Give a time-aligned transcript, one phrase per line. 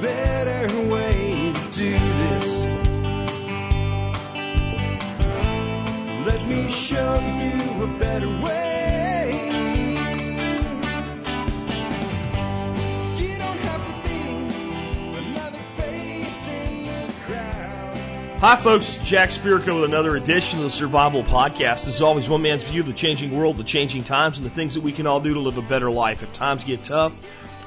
[0.00, 2.64] better way to do this.
[6.26, 8.62] Let me show you a better way.
[18.38, 18.98] Hi, folks.
[18.98, 21.88] Jack Spirko with another edition of the Survival Podcast.
[21.88, 24.74] As always, one man's view of the changing world, the changing times, and the things
[24.74, 27.18] that we can all do to live a better life if times get tough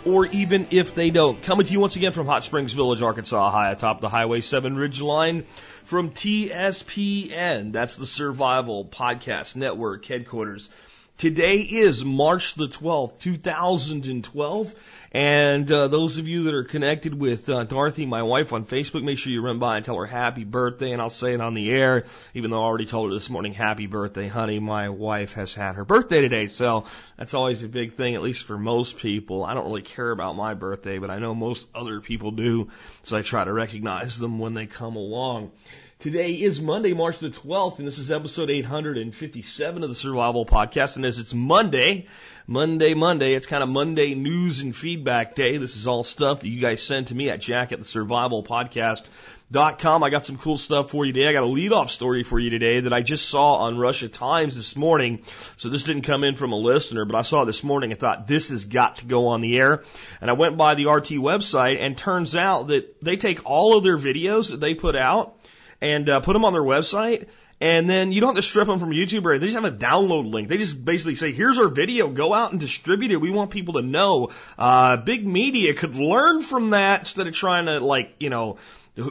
[0.06, 1.42] or even if they don't.
[1.42, 4.76] Coming to you once again from Hot Springs Village, Arkansas, high atop the Highway 7
[4.76, 5.46] Ridge Line
[5.84, 7.72] from TSPN.
[7.72, 10.70] That's the Survival Podcast Network headquarters.
[11.20, 14.76] Today is March the 12th, 2012.
[15.12, 19.04] And uh, those of you that are connected with uh, Dorothy, my wife, on Facebook,
[19.04, 20.94] make sure you run by and tell her happy birthday.
[20.94, 23.52] And I'll say it on the air, even though I already told her this morning,
[23.54, 24.60] happy birthday, honey.
[24.60, 26.48] My wife has had her birthday today.
[26.48, 26.86] So
[27.18, 29.44] that's always a big thing, at least for most people.
[29.44, 32.70] I don't really care about my birthday, but I know most other people do.
[33.04, 35.52] So I try to recognize them when they come along.
[36.00, 40.96] Today is Monday, March the 12th, and this is episode 857 of the Survival Podcast.
[40.96, 42.08] And as it's Monday,
[42.48, 45.58] Monday, Monday, it's kind of Monday news and feedback day.
[45.58, 48.46] This is all stuff that you guys send to me at jack at the survival
[48.46, 50.02] podcast.com.
[50.02, 51.28] I got some cool stuff for you today.
[51.28, 54.08] I got a lead off story for you today that I just saw on Russia
[54.08, 55.24] Times this morning.
[55.58, 58.00] So this didn't come in from a listener, but I saw it this morning and
[58.00, 59.84] thought this has got to go on the air.
[60.22, 63.84] And I went by the RT website and turns out that they take all of
[63.84, 65.36] their videos that they put out
[65.82, 67.28] and uh, put them on their website.
[67.62, 69.76] And then you don't have to strip them from YouTube or they just have a
[69.76, 70.48] download link.
[70.48, 73.20] They just basically say, here's our video, go out and distribute it.
[73.20, 74.30] We want people to know.
[74.58, 78.58] Uh, big media could learn from that instead of trying to like, you know,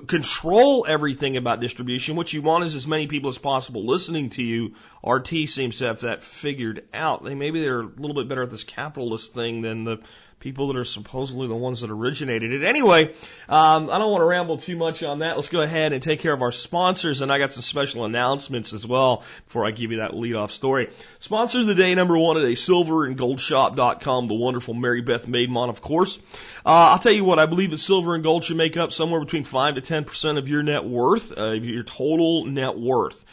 [0.06, 2.16] control everything about distribution.
[2.16, 4.74] What you want is as many people as possible listening to you.
[5.06, 7.24] RT seems to have that figured out.
[7.24, 9.98] They maybe they're a little bit better at this capitalist thing than the
[10.41, 12.64] people that are supposedly the ones that originated it.
[12.64, 13.08] Anyway,
[13.48, 15.36] um, I don't want to ramble too much on that.
[15.36, 18.72] Let's go ahead and take care of our sponsors, and I got some special announcements
[18.72, 20.90] as well before I give you that lead off story.
[21.20, 26.18] Sponsors of the day, number one today, silverandgoldshop.com, the wonderful Mary Beth Maidmon, of course.
[26.64, 29.20] Uh, I'll tell you what, I believe that silver and gold should make up somewhere
[29.20, 33.24] between 5 to 10% of your net worth, uh, your total net worth.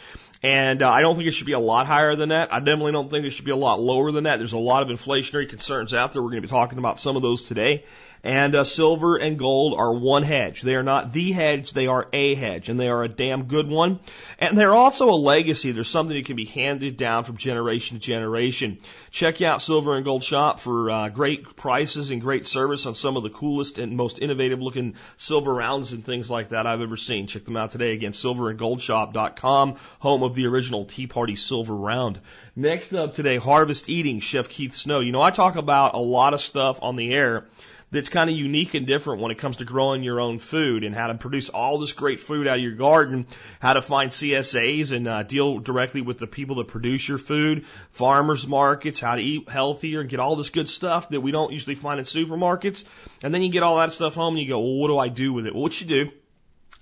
[0.44, 2.54] And uh, I don't think it should be a lot higher than that.
[2.54, 4.38] I definitely don't think it should be a lot lower than that.
[4.38, 6.22] There's a lot of inflationary concerns out there.
[6.22, 7.86] We're going to be talking about some of those today.
[8.26, 10.64] And uh, silver and gold are one hedge.
[10.64, 13.68] They are not the hedge, they are a hedge, and they are a damn good
[13.68, 14.00] one.
[14.40, 15.72] And they're also a legacy.
[15.72, 18.80] There's something that can be handed down from generation to generation.
[19.12, 23.16] Check out Silver and Gold Shop for uh, great prices and great service on some
[23.16, 26.98] of the coolest and most innovative looking silver rounds and things like that I've ever
[26.98, 27.28] seen.
[27.28, 27.94] Check them out today.
[27.94, 32.20] Again, silverandgoldshop.com, home of the original Tea Party Silver Round.
[32.56, 35.02] Next up today, Harvest Eating, Chef Keith Snow.
[35.02, 37.46] You know, I talk about a lot of stuff on the air
[37.96, 40.94] that's kind of unique and different when it comes to growing your own food and
[40.94, 43.26] how to produce all this great food out of your garden,
[43.60, 47.66] how to find CSAs and uh, deal directly with the people that produce your food,
[47.92, 51.54] farmers markets, how to eat healthier and get all this good stuff that we don't
[51.54, 52.84] usually find in supermarkets.
[53.24, 55.08] And then you get all that stuff home and you go, well, what do I
[55.08, 55.54] do with it?
[55.54, 56.12] Well, what you do,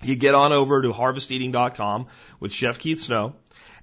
[0.02, 2.08] you get on over to harvesteating.com
[2.40, 3.34] with Chef Keith Snow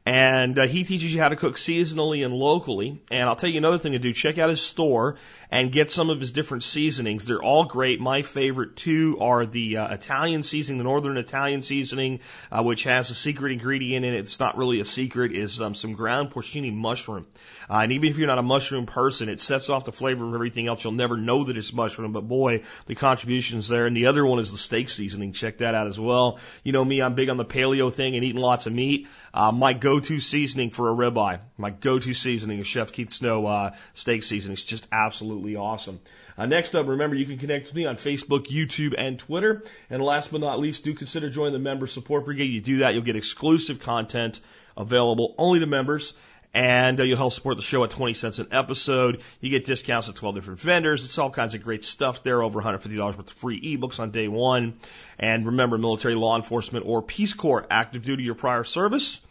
[0.06, 3.00] and uh, he teaches you how to cook seasonally and locally.
[3.12, 4.14] And I'll tell you another thing to do.
[4.14, 5.18] Check out his store
[5.52, 7.26] and get some of his different seasonings.
[7.26, 8.00] They're all great.
[8.00, 13.12] My favorite two are the uh, Italian seasoning, the Northern Italian seasoning, uh, which has
[13.12, 14.18] a secret ingredient in it.
[14.18, 15.36] It's not really a secret.
[15.36, 17.28] Is um, some ground porcini mushroom.
[17.70, 20.34] Uh, and even if you're not a mushroom person, it sets off the flavor of
[20.34, 20.84] everything else.
[20.84, 23.86] You'll never know that it's mushroom, but boy, the contribution's there.
[23.86, 25.34] And the other one is the steak seasoning.
[25.34, 26.40] Check that out as well.
[26.64, 29.08] You know me, I'm big on the paleo thing and eating lots of meat.
[29.34, 33.72] Uh, my go-to seasoning for a ribeye, my go-to seasoning is Chef Keith Snow uh,
[33.94, 34.54] steak seasoning.
[34.54, 36.00] It's just absolutely awesome.
[36.38, 39.64] Uh, next up, remember you can connect with me on Facebook, YouTube, and Twitter.
[39.90, 42.52] And last but not least, do consider joining the Member Support Brigade.
[42.52, 44.42] You do that, you'll get exclusive content
[44.76, 46.14] available only to members
[46.54, 49.22] and uh, you'll help support the show at 20 cents an episode.
[49.40, 51.06] You get discounts at 12 different vendors.
[51.06, 52.44] It's all kinds of great stuff there.
[52.44, 54.80] Over $150 worth of free ebooks on day one.
[55.18, 59.22] And remember, military, law enforcement, or Peace Corps, active duty or prior service.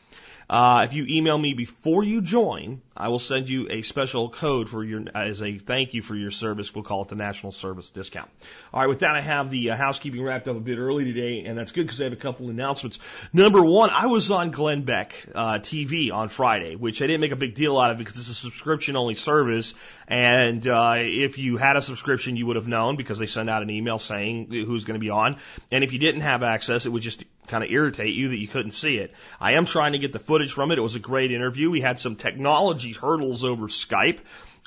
[0.50, 4.69] Uh, if you email me before you join, I will send you a special code
[4.69, 6.75] for your as a thank you for your service.
[6.75, 8.29] We'll call it the National Service Discount.
[8.75, 11.44] All right, with that, I have the uh, housekeeping wrapped up a bit early today,
[11.47, 12.99] and that's good because I have a couple announcements.
[13.32, 17.31] Number one, I was on Glenn Beck uh, TV on Friday, which I didn't make
[17.31, 19.75] a big deal out of because it's a subscription only service,
[20.08, 23.62] and uh, if you had a subscription, you would have known because they send out
[23.62, 25.37] an email saying who's going to be on,
[25.70, 28.49] and if you didn't have access, it would just kind of irritate you that you
[28.49, 29.12] couldn't see it.
[29.41, 30.79] I am trying to get the footage from it.
[30.79, 31.70] It was a great interview.
[31.70, 34.20] We had some technology hurdles over Skype.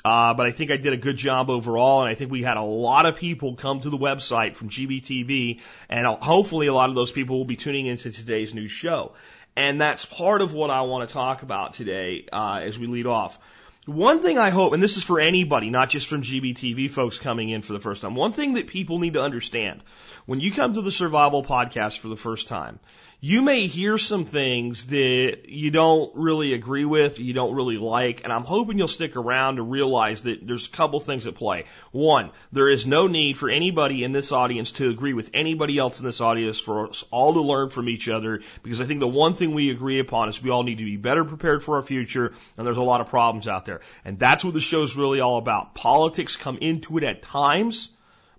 [0.04, 2.58] Uh, but I think I did a good job overall, and I think we had
[2.58, 6.94] a lot of people come to the website from GBTV, and hopefully a lot of
[6.94, 9.14] those people will be tuning into today's new show.
[9.56, 13.06] And that's part of what I want to talk about today uh, as we lead
[13.06, 13.38] off.
[13.86, 17.50] One thing I hope, and this is for anybody, not just from GBTV folks coming
[17.50, 19.82] in for the first time, one thing that people need to understand
[20.24, 22.80] when you come to the Survival Podcast for the first time
[23.24, 28.22] you may hear some things that you don't really agree with, you don't really like,
[28.22, 31.64] and I'm hoping you'll stick around to realize that there's a couple things at play.
[31.90, 36.00] One, there is no need for anybody in this audience to agree with anybody else
[36.00, 39.08] in this audience for us all to learn from each other, because I think the
[39.08, 41.82] one thing we agree upon is we all need to be better prepared for our
[41.82, 43.80] future, and there's a lot of problems out there.
[44.04, 45.74] And that's what the show's really all about.
[45.74, 47.88] Politics come into it at times,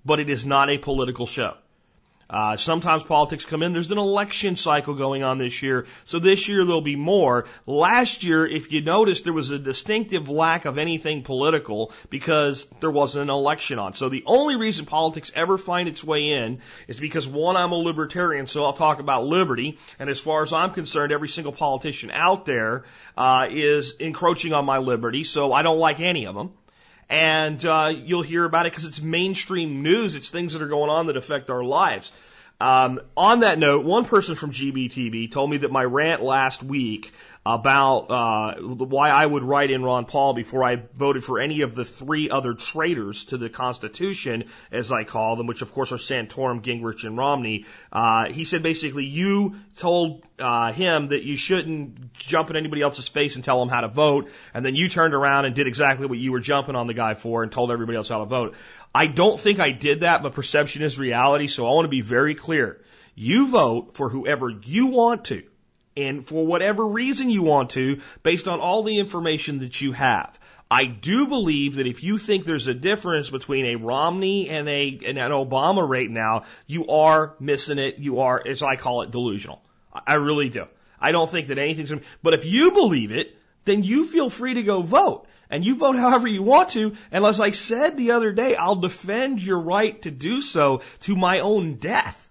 [0.06, 1.56] but it is not a political show.
[2.30, 3.74] Uh, sometimes politics come in.
[3.74, 5.86] There's an election cycle going on this year.
[6.06, 7.46] So this year there'll be more.
[7.68, 12.90] Last year, if you noticed, there was a distinctive lack of anything political because there
[12.90, 13.94] wasn't an election on.
[13.94, 17.76] So the only reason politics ever find its way in is because one, I'm a
[17.76, 19.78] libertarian, so I'll talk about liberty.
[20.00, 22.86] And as far as I'm concerned, every single politician out there,
[23.18, 25.24] uh, is encroaching on my liberty.
[25.24, 26.54] So I don't like any of them
[27.10, 30.16] and uh, you'll hear about it because it's mainstream news.
[30.16, 32.12] It's things that are going on that affect our lives.
[32.60, 37.12] Um, on that note, one person from GBTV told me that my rant last week
[37.46, 41.76] about uh, why I would write in Ron Paul before I voted for any of
[41.76, 45.98] the three other traitors to the Constitution, as I call them, which of course are
[45.98, 47.66] Santorum, Gingrich, and Romney.
[47.92, 53.08] Uh, he said basically you told uh, him that you shouldn't jump in anybody else's
[53.08, 56.08] face and tell them how to vote, and then you turned around and did exactly
[56.08, 58.56] what you were jumping on the guy for and told everybody else how to vote.
[58.96, 62.00] I don't think I did that, but perception is reality, so I want to be
[62.00, 62.82] very clear.
[63.14, 65.44] You vote for whoever you want to
[65.98, 70.40] and for whatever reason you want to based on all the information that you have.
[70.72, 75.00] I do believe that if you think there's a difference between a Romney and a
[75.06, 78.00] and an Obama right now, you are missing it.
[78.00, 79.62] You are, as I call it, delusional.
[80.08, 80.68] I really do.
[81.02, 81.92] I don't think that anything's.
[82.24, 85.28] But if you believe it, then you feel free to go vote.
[85.50, 86.96] And you vote however you want to.
[87.12, 91.16] And as I said the other day, I'll defend your right to do so to
[91.16, 92.22] my own death.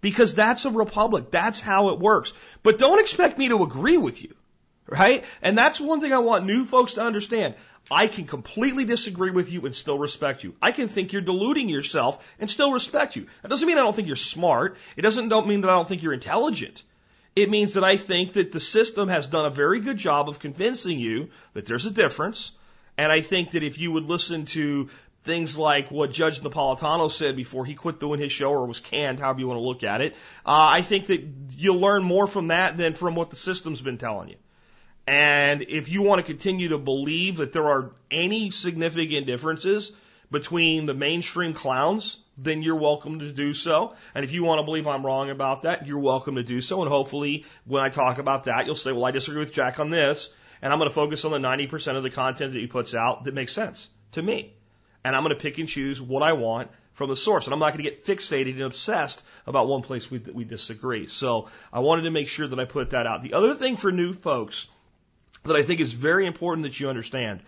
[0.00, 1.30] Because that's a republic.
[1.30, 2.32] That's how it works.
[2.62, 4.34] But don't expect me to agree with you.
[4.86, 5.24] Right?
[5.42, 7.54] And that's one thing I want new folks to understand.
[7.90, 10.54] I can completely disagree with you and still respect you.
[10.60, 13.26] I can think you're deluding yourself and still respect you.
[13.42, 14.78] That doesn't mean I don't think you're smart.
[14.96, 16.82] It doesn't don't mean that I don't think you're intelligent.
[17.36, 20.38] It means that I think that the system has done a very good job of
[20.38, 22.52] convincing you that there's a difference.
[22.96, 24.88] And I think that if you would listen to
[25.24, 29.18] things like what Judge Napolitano said before he quit doing his show or was canned,
[29.18, 30.12] however you want to look at it.
[30.46, 31.26] Uh, I think that
[31.56, 34.36] you'll learn more from that than from what the system's been telling you.
[35.06, 39.92] And if you want to continue to believe that there are any significant differences
[40.30, 43.94] between the mainstream clowns, then you're welcome to do so.
[44.14, 46.82] And if you want to believe I'm wrong about that, you're welcome to do so.
[46.82, 49.90] And hopefully when I talk about that, you'll say, well, I disagree with Jack on
[49.90, 50.30] this.
[50.62, 53.24] And I'm going to focus on the 90% of the content that he puts out
[53.24, 54.54] that makes sense to me
[55.04, 57.46] and I'm going to pick and choose what I want from the source.
[57.46, 61.06] And I'm not going to get fixated and obsessed about one place we, we disagree.
[61.06, 63.22] So I wanted to make sure that I put that out.
[63.22, 64.66] The other thing for new folks
[65.44, 67.40] that I think is very important that you understand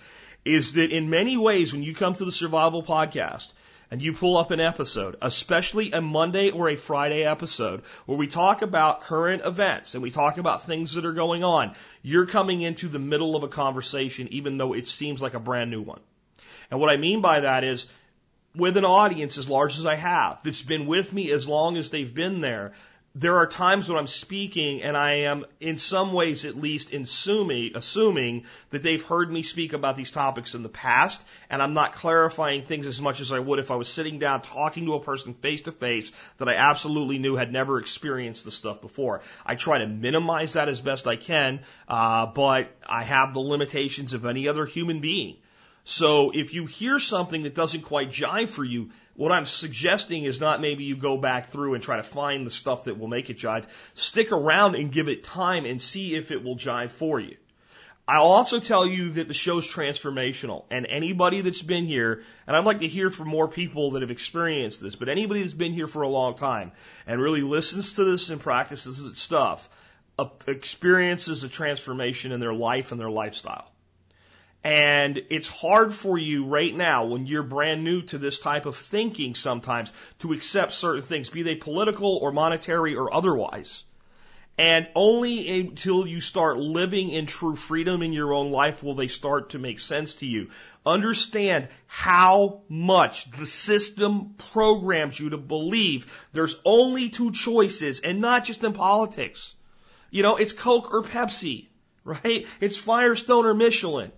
[0.44, 3.52] is that in many ways, when you come to the survival podcast,
[3.90, 8.26] and you pull up an episode, especially a Monday or a Friday episode, where we
[8.26, 12.60] talk about current events and we talk about things that are going on, you're coming
[12.60, 16.00] into the middle of a conversation, even though it seems like a brand new one.
[16.70, 17.86] And what I mean by that is
[18.54, 21.90] with an audience as large as I have that's been with me as long as
[21.90, 22.72] they've been there,
[23.18, 27.72] there are times when I'm speaking and I am in some ways at least assuming,
[27.74, 31.94] assuming that they've heard me speak about these topics in the past and I'm not
[31.94, 35.00] clarifying things as much as I would if I was sitting down talking to a
[35.00, 39.22] person face to face that I absolutely knew had never experienced the stuff before.
[39.46, 44.12] I try to minimize that as best I can, uh, but I have the limitations
[44.12, 45.36] of any other human being.
[45.84, 50.40] So if you hear something that doesn't quite jive for you, what I'm suggesting is
[50.40, 53.30] not maybe you go back through and try to find the stuff that will make
[53.30, 53.64] it jive.
[53.94, 57.36] Stick around and give it time and see if it will jive for you.
[58.08, 62.64] I'll also tell you that the show's transformational and anybody that's been here, and I'd
[62.64, 65.88] like to hear from more people that have experienced this, but anybody that's been here
[65.88, 66.70] for a long time
[67.06, 69.68] and really listens to this and practices this stuff,
[70.20, 73.68] uh, experiences a transformation in their life and their lifestyle.
[74.64, 78.76] And it's hard for you right now when you're brand new to this type of
[78.76, 83.84] thinking sometimes to accept certain things, be they political or monetary or otherwise.
[84.58, 89.08] And only until you start living in true freedom in your own life will they
[89.08, 90.48] start to make sense to you.
[90.86, 98.44] Understand how much the system programs you to believe there's only two choices and not
[98.44, 99.54] just in politics.
[100.10, 101.66] You know, it's Coke or Pepsi,
[102.04, 102.46] right?
[102.60, 104.10] It's Firestone or Michelin.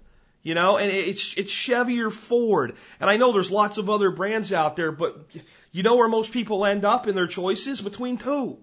[0.48, 2.74] You know, and it's it's Chevy or Ford.
[3.00, 5.26] And I know there's lots of other brands out there, but
[5.72, 7.82] you know where most people end up in their choices?
[7.82, 8.56] Between two.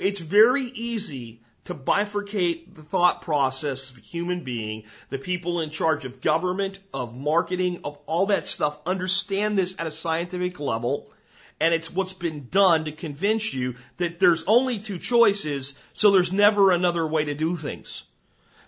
[0.00, 4.84] It's very easy to bifurcate the thought process of a human being.
[5.10, 9.86] The people in charge of government, of marketing, of all that stuff understand this at
[9.86, 11.12] a scientific level.
[11.60, 16.32] And it's what's been done to convince you that there's only two choices, so there's
[16.32, 18.02] never another way to do things.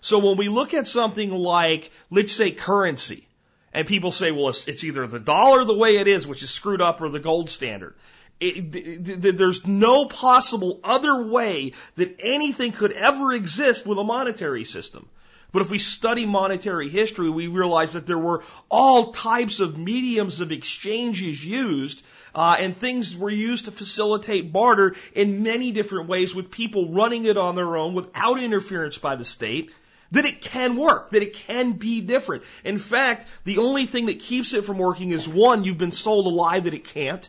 [0.01, 3.27] So when we look at something like, let's say currency,
[3.73, 6.49] and people say, well, it's, it's either the dollar the way it is, which is
[6.49, 7.95] screwed up, or the gold standard.
[8.39, 14.03] It, th- th- there's no possible other way that anything could ever exist with a
[14.03, 15.07] monetary system.
[15.51, 20.41] But if we study monetary history, we realize that there were all types of mediums
[20.41, 22.03] of exchanges used,
[22.33, 27.25] uh, and things were used to facilitate barter in many different ways with people running
[27.25, 29.71] it on their own without interference by the state
[30.11, 32.43] that it can work, that it can be different.
[32.63, 36.25] In fact, the only thing that keeps it from working is one, you've been sold
[36.25, 37.27] a lie that it can't.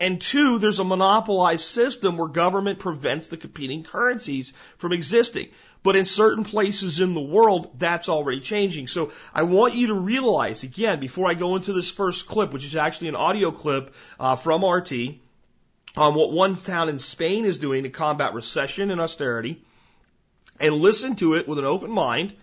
[0.00, 5.48] And two, there's a monopolized system where government prevents the competing currencies from existing.
[5.82, 8.86] But in certain places in the world, that's already changing.
[8.86, 12.64] So I want you to realize, again, before I go into this first clip, which
[12.64, 14.92] is actually an audio clip uh, from RT,
[15.96, 19.64] on what one town in Spain is doing to combat recession and austerity,
[20.60, 22.34] and listen to it with an open mind.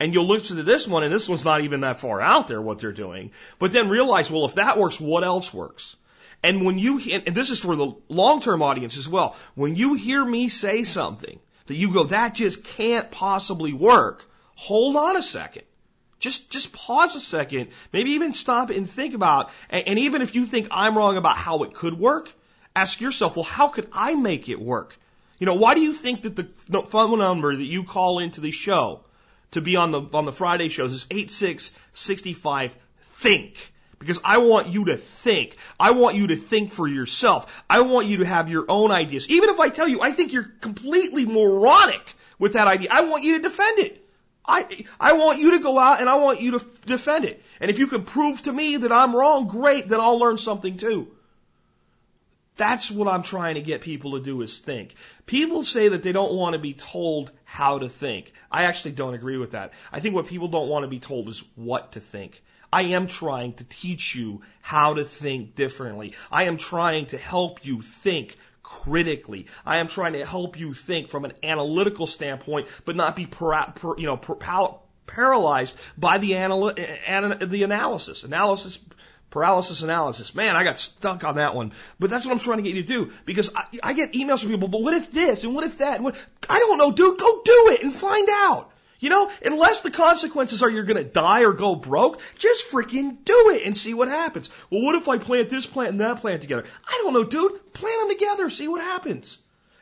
[0.00, 2.60] And you'll listen to this one, and this one's not even that far out there
[2.60, 3.30] what they're doing.
[3.60, 5.94] But then realize, well, if that works, what else works?
[6.42, 10.22] And when you, and this is for the long-term audience as well, when you hear
[10.22, 15.62] me say something that you go, that just can't possibly work, hold on a second.
[16.18, 20.34] Just, just pause a second, maybe even stop and think about, and, and even if
[20.34, 22.30] you think I'm wrong about how it could work,
[22.74, 24.98] ask yourself, well, how could I make it work?
[25.38, 28.50] You know, why do you think that the phone number that you call into the
[28.50, 29.00] show
[29.50, 33.72] to be on the on the Friday shows is eight six sixty five think?
[33.98, 35.56] Because I want you to think.
[35.80, 37.64] I want you to think for yourself.
[37.70, 39.28] I want you to have your own ideas.
[39.30, 43.24] Even if I tell you I think you're completely moronic with that idea, I want
[43.24, 44.00] you to defend it.
[44.46, 47.42] I, I want you to go out and I want you to defend it.
[47.60, 50.76] And if you can prove to me that I'm wrong, great, then I'll learn something
[50.76, 51.08] too.
[52.56, 54.94] That's what I'm trying to get people to do is think.
[55.26, 58.32] People say that they don't want to be told how to think.
[58.50, 59.72] I actually don't agree with that.
[59.92, 62.42] I think what people don't want to be told is what to think.
[62.72, 66.14] I am trying to teach you how to think differently.
[66.30, 69.46] I am trying to help you think critically.
[69.64, 73.72] I am trying to help you think from an analytical standpoint, but not be para,
[73.76, 74.34] per, you know per,
[75.06, 78.24] paralyzed by the, anal, eh, eh, the analysis.
[78.24, 78.78] Analysis
[79.34, 80.32] Paralysis analysis.
[80.32, 81.72] Man, I got stuck on that one.
[81.98, 83.12] But that's what I'm trying to get you to do.
[83.24, 86.00] Because I, I get emails from people, but what if this and what if that?
[86.00, 86.14] What,
[86.48, 87.18] I don't know, dude.
[87.18, 88.70] Go do it and find out.
[89.00, 93.24] You know, unless the consequences are you're going to die or go broke, just freaking
[93.24, 94.50] do it and see what happens.
[94.70, 96.64] Well, what if I plant this plant and that plant together?
[96.86, 97.72] I don't know, dude.
[97.72, 99.36] Plant them together, see what happens.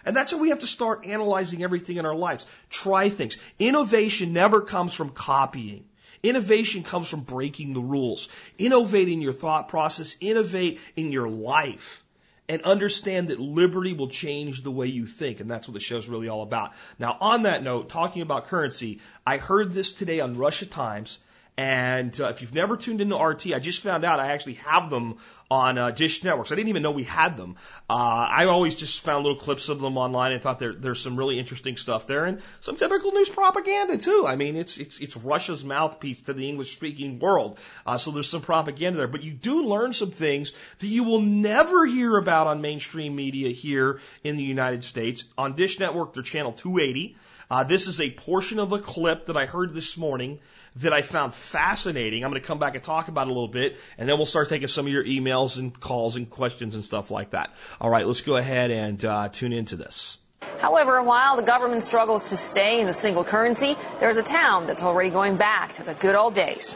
[0.06, 2.46] And that's how we have to start analyzing everything in our lives.
[2.70, 3.36] Try things.
[3.58, 5.84] Innovation never comes from copying.
[6.22, 8.28] Innovation comes from breaking the rules.
[8.56, 12.04] Innovate in your thought process, innovate in your life,
[12.48, 15.40] and understand that liberty will change the way you think.
[15.40, 16.72] And that's what the show's really all about.
[16.98, 21.18] Now, on that note, talking about currency, I heard this today on Russia Times.
[21.58, 24.88] And uh, if you've never tuned into RT, I just found out I actually have
[24.88, 25.18] them
[25.50, 26.50] on uh, Dish Networks.
[26.50, 27.56] I didn't even know we had them.
[27.90, 27.92] Uh,
[28.30, 31.38] I always just found little clips of them online and thought there, there's some really
[31.38, 34.24] interesting stuff there and some typical news propaganda too.
[34.26, 38.40] I mean, it's it's, it's Russia's mouthpiece to the English-speaking world, uh, so there's some
[38.40, 39.08] propaganda there.
[39.08, 43.50] But you do learn some things that you will never hear about on mainstream media
[43.50, 45.24] here in the United States.
[45.36, 47.14] On Dish Network, they're channel 280.
[47.50, 50.38] Uh, this is a portion of a clip that I heard this morning
[50.76, 52.24] that I found fascinating.
[52.24, 54.26] I'm going to come back and talk about it a little bit, and then we'll
[54.26, 57.50] start taking some of your emails and calls and questions and stuff like that.
[57.80, 60.18] All right, let's go ahead and uh, tune into this.
[60.58, 64.82] However, while the government struggles to stay in the single currency, there's a town that's
[64.82, 66.74] already going back to the good old days.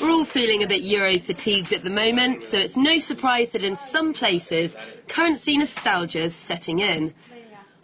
[0.00, 3.62] We're all feeling a bit Euro fatigued at the moment, so it's no surprise that
[3.62, 4.74] in some places,
[5.08, 7.12] currency nostalgia is setting in.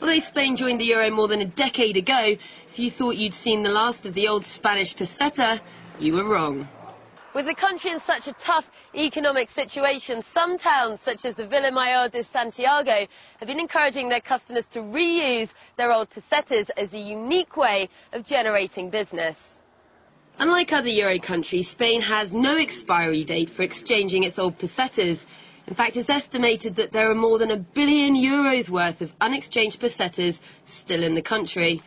[0.00, 2.36] Although Spain joined the euro more than a decade ago,
[2.68, 5.60] if you thought you'd seen the last of the old Spanish peseta,
[5.98, 6.68] you were wrong.
[7.34, 12.10] With the country in such a tough economic situation, some towns, such as the Villamayor
[12.10, 13.06] de Santiago,
[13.38, 18.24] have been encouraging their customers to reuse their old pesetas as a unique way of
[18.24, 19.60] generating business.
[20.38, 25.24] Unlike other Euro countries, Spain has no expiry date for exchanging its old pesetas.
[25.66, 29.80] In fact, it's estimated that there are more than a billion euros worth of unexchanged
[29.80, 31.82] pesetas still in the country.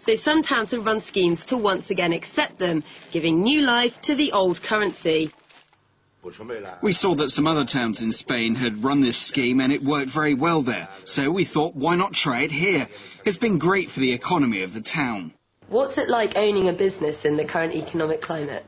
[0.00, 4.14] So some towns have run schemes to once again accept them, giving new life to
[4.14, 5.32] the old currency.
[6.82, 10.10] We saw that some other towns in Spain had run this scheme and it worked
[10.10, 10.88] very well there.
[11.04, 12.88] So we thought, why not try it here?
[13.24, 15.32] It's been great for the economy of the town.
[15.68, 18.64] What's it like owning a business in the current economic climate?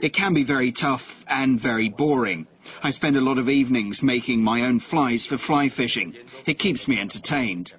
[0.00, 2.46] It can be very tough and very boring.
[2.82, 6.16] I spend a lot of evenings making my own flies for fly fishing.
[6.46, 7.74] It keeps me entertained.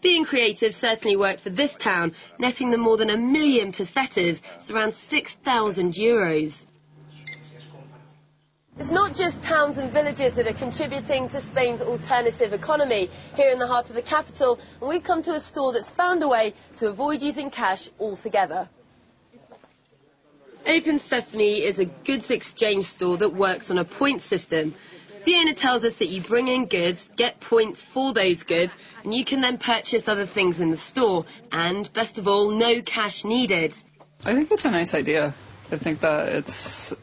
[0.00, 4.74] Being creative certainly worked for this town, netting them more than a million pesetas, so
[4.74, 6.64] around 6,000 euros.
[8.78, 13.10] It's not just towns and villages that are contributing to Spain's alternative economy.
[13.36, 16.22] Here in the heart of the capital, and we've come to a store that's found
[16.22, 18.70] a way to avoid using cash altogether.
[20.66, 24.74] Open Sesame is a goods exchange store that works on a point system.
[25.24, 28.74] The owner tells us that you bring in goods, get points for those goods,
[29.04, 31.26] and you can then purchase other things in the store.
[31.52, 33.74] And best of all, no cash needed.
[34.24, 35.34] I think it's a nice idea.
[35.70, 36.94] I think that it's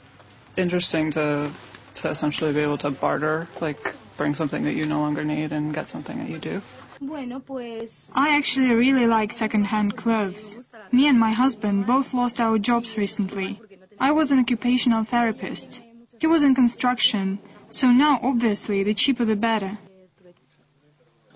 [0.56, 1.52] interesting to
[1.96, 5.74] to essentially be able to barter, like bring something that you no longer need and
[5.74, 6.62] get something that you do.
[7.00, 10.58] I actually really like second-hand clothes.
[10.92, 13.62] Me and my husband both lost our jobs recently.
[14.00, 15.82] I was an occupational therapist.
[16.20, 17.40] He was in construction,
[17.70, 19.78] so now obviously the cheaper the better.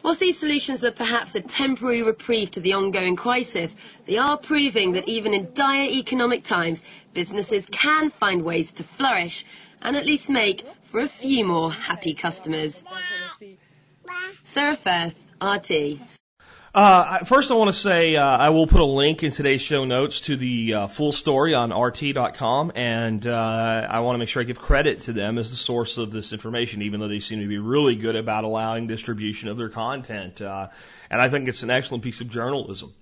[0.03, 3.75] Whilst these solutions are perhaps a temporary reprieve to the ongoing crisis,
[4.07, 6.81] they are proving that even in dire economic times,
[7.13, 9.45] businesses can find ways to flourish
[9.79, 12.83] and at least make for a few more happy customers.
[14.43, 15.99] Sara Firth, RT.
[16.73, 19.83] Uh, first, I want to say uh, I will put a link in today's show
[19.83, 24.41] notes to the uh, full story on RT.com, and uh, I want to make sure
[24.41, 27.41] I give credit to them as the source of this information, even though they seem
[27.41, 30.41] to be really good about allowing distribution of their content.
[30.41, 30.69] Uh,
[31.09, 32.93] and I think it's an excellent piece of journalism.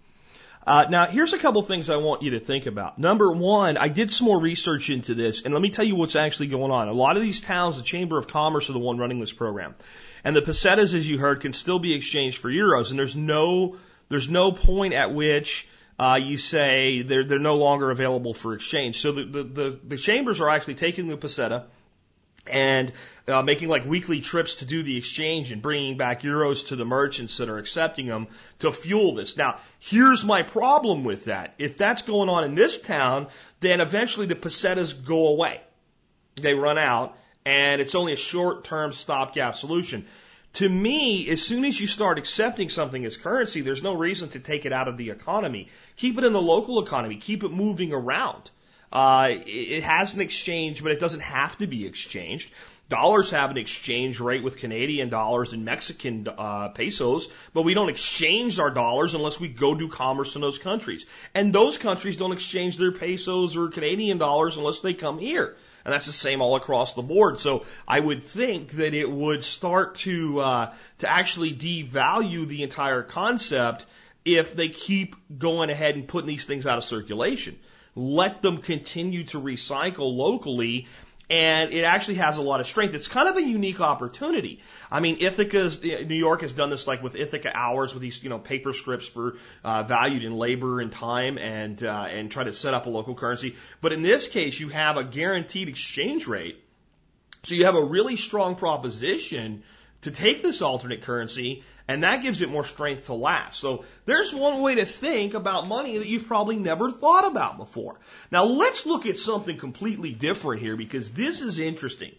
[0.65, 2.97] Uh, now, here's a couple things I want you to think about.
[2.97, 6.15] Number one, I did some more research into this, and let me tell you what's
[6.15, 6.88] actually going on.
[6.88, 9.75] A lot of these towns, the Chamber of Commerce are the one running this program.
[10.23, 13.77] And the pesetas, as you heard, can still be exchanged for euros, and there's no,
[14.10, 15.67] there's no point at which
[15.99, 19.01] uh, you say they're, they're no longer available for exchange.
[19.01, 21.65] So the, the, the, the chambers are actually taking the peseta
[22.47, 22.91] and
[23.27, 26.86] uh, making like weekly trips to do the exchange and bringing back euros to the
[26.86, 28.27] merchants that are accepting them
[28.60, 29.38] to fuel this.
[29.38, 31.53] Now, here's my problem with that.
[31.58, 33.27] If that's going on in this town,
[33.60, 35.62] then eventually the pesetas go away.
[36.36, 40.06] They run out and it's only a short term stopgap solution.
[40.54, 44.39] To me, as soon as you start accepting something as currency, there's no reason to
[44.39, 45.69] take it out of the economy.
[45.95, 47.17] Keep it in the local economy.
[47.17, 48.49] Keep it moving around.
[48.91, 52.52] Uh, it has an exchange, but it doesn't have to be exchanged.
[52.89, 57.89] Dollars have an exchange rate with Canadian dollars and Mexican uh, pesos, but we don't
[57.89, 61.06] exchange our dollars unless we go do commerce in those countries.
[61.36, 65.56] And those countries don't exchange their pesos or Canadian dollars unless they come here.
[65.89, 67.39] And that's the same all across the board.
[67.39, 73.02] So I would think that it would start to uh, to actually devalue the entire
[73.02, 73.88] concept
[74.23, 77.58] if they keep going ahead and putting these things out of circulation.
[77.95, 80.86] Let them continue to recycle locally
[81.30, 82.96] and it actually has a lot of strength.
[82.96, 84.62] It's kind of a unique opportunity.
[84.92, 88.30] I mean, Ithaca's New York has done this like with Ithaca hours with these you
[88.30, 92.54] know paper scripts for uh, valued in labor and time and uh, and try to
[92.54, 93.56] set up a local currency.
[93.82, 96.63] But in this case, you have a guaranteed exchange rate,
[97.44, 99.63] so you have a really strong proposition
[100.02, 103.60] to take this alternate currency and that gives it more strength to last.
[103.60, 108.00] So there's one way to think about money that you've probably never thought about before.
[108.32, 112.12] Now let's look at something completely different here because this is interesting.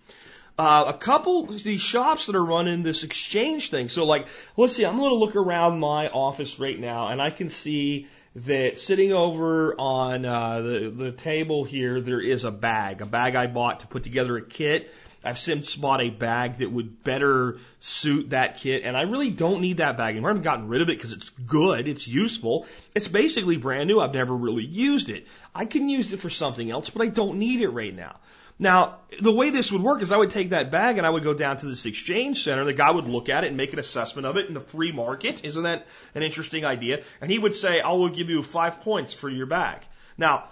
[0.59, 3.89] Uh, a couple these shops that are running this exchange thing.
[3.89, 7.31] So like, let's see, I'm going to look around my office right now and I
[7.31, 13.03] can see that sitting over on uh, the, the table here, there is a bag,
[13.03, 14.91] a bag I bought to put together a kit
[15.23, 19.61] I've since bought a bag that would better suit that kit, and I really don't
[19.61, 20.31] need that bag anymore.
[20.31, 22.67] I haven't gotten rid of it because it's good, it's useful.
[22.95, 24.01] It's basically brand new.
[24.01, 25.27] I've never really used it.
[25.55, 28.17] I can use it for something else, but I don't need it right now.
[28.59, 31.23] Now, the way this would work is I would take that bag and I would
[31.23, 32.65] go down to this exchange center.
[32.67, 34.93] The guy would look at it and make an assessment of it in the free
[34.93, 35.45] market.
[35.47, 37.03] Isn't that an interesting idea?
[37.23, 39.81] And he would say, I will give you five points for your bag.
[40.19, 40.51] Now,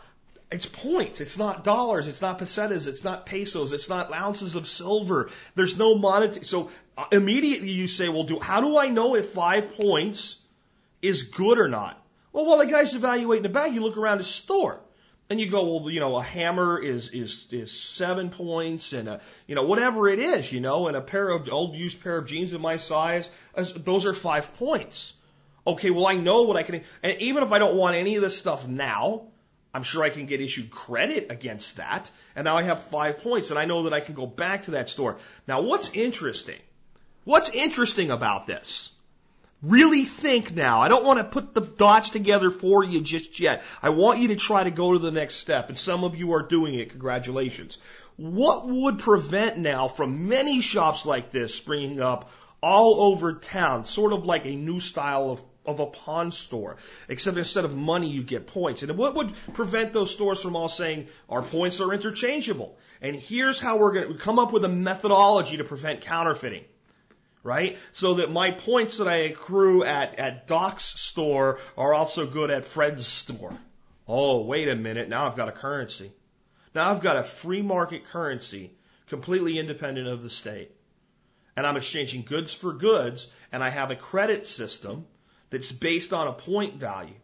[0.50, 1.20] It's points.
[1.20, 2.08] It's not dollars.
[2.08, 2.86] It's not pesetas.
[2.86, 3.72] It's not pesos.
[3.72, 5.30] It's not ounces of silver.
[5.54, 6.46] There's no monetary.
[6.46, 10.36] So uh, immediately you say, well, do, how do I know if five points
[11.02, 12.02] is good or not?
[12.32, 14.80] Well, while the guy's evaluating the bag, you look around the store
[15.28, 19.20] and you go, well, you know, a hammer is, is, is seven points and a,
[19.46, 22.26] you know, whatever it is, you know, and a pair of old used pair of
[22.26, 23.28] jeans of my size,
[23.76, 25.12] those are five points.
[25.66, 28.22] Okay, well, I know what I can, and even if I don't want any of
[28.22, 29.26] this stuff now,
[29.74, 32.10] I'm sure I can get issued credit against that.
[32.34, 34.72] And now I have five points and I know that I can go back to
[34.72, 35.18] that store.
[35.46, 36.58] Now, what's interesting?
[37.24, 38.90] What's interesting about this?
[39.62, 40.80] Really think now.
[40.80, 43.64] I don't want to put the dots together for you just yet.
[43.82, 45.68] I want you to try to go to the next step.
[45.68, 46.90] And some of you are doing it.
[46.90, 47.78] Congratulations.
[48.16, 52.30] What would prevent now from many shops like this springing up
[52.62, 56.76] all over town, sort of like a new style of of a pawn store,
[57.08, 58.82] except instead of money, you get points.
[58.82, 62.76] And what would prevent those stores from all saying our points are interchangeable?
[63.02, 66.64] And here's how we're going to come up with a methodology to prevent counterfeiting.
[67.44, 67.78] Right?
[67.92, 72.64] So that my points that I accrue at, at Doc's store are also good at
[72.64, 73.56] Fred's store.
[74.08, 75.08] Oh, wait a minute.
[75.08, 76.10] Now I've got a currency.
[76.74, 78.72] Now I've got a free market currency
[79.08, 80.72] completely independent of the state.
[81.56, 85.06] And I'm exchanging goods for goods and I have a credit system
[85.50, 87.14] that's based on a point value.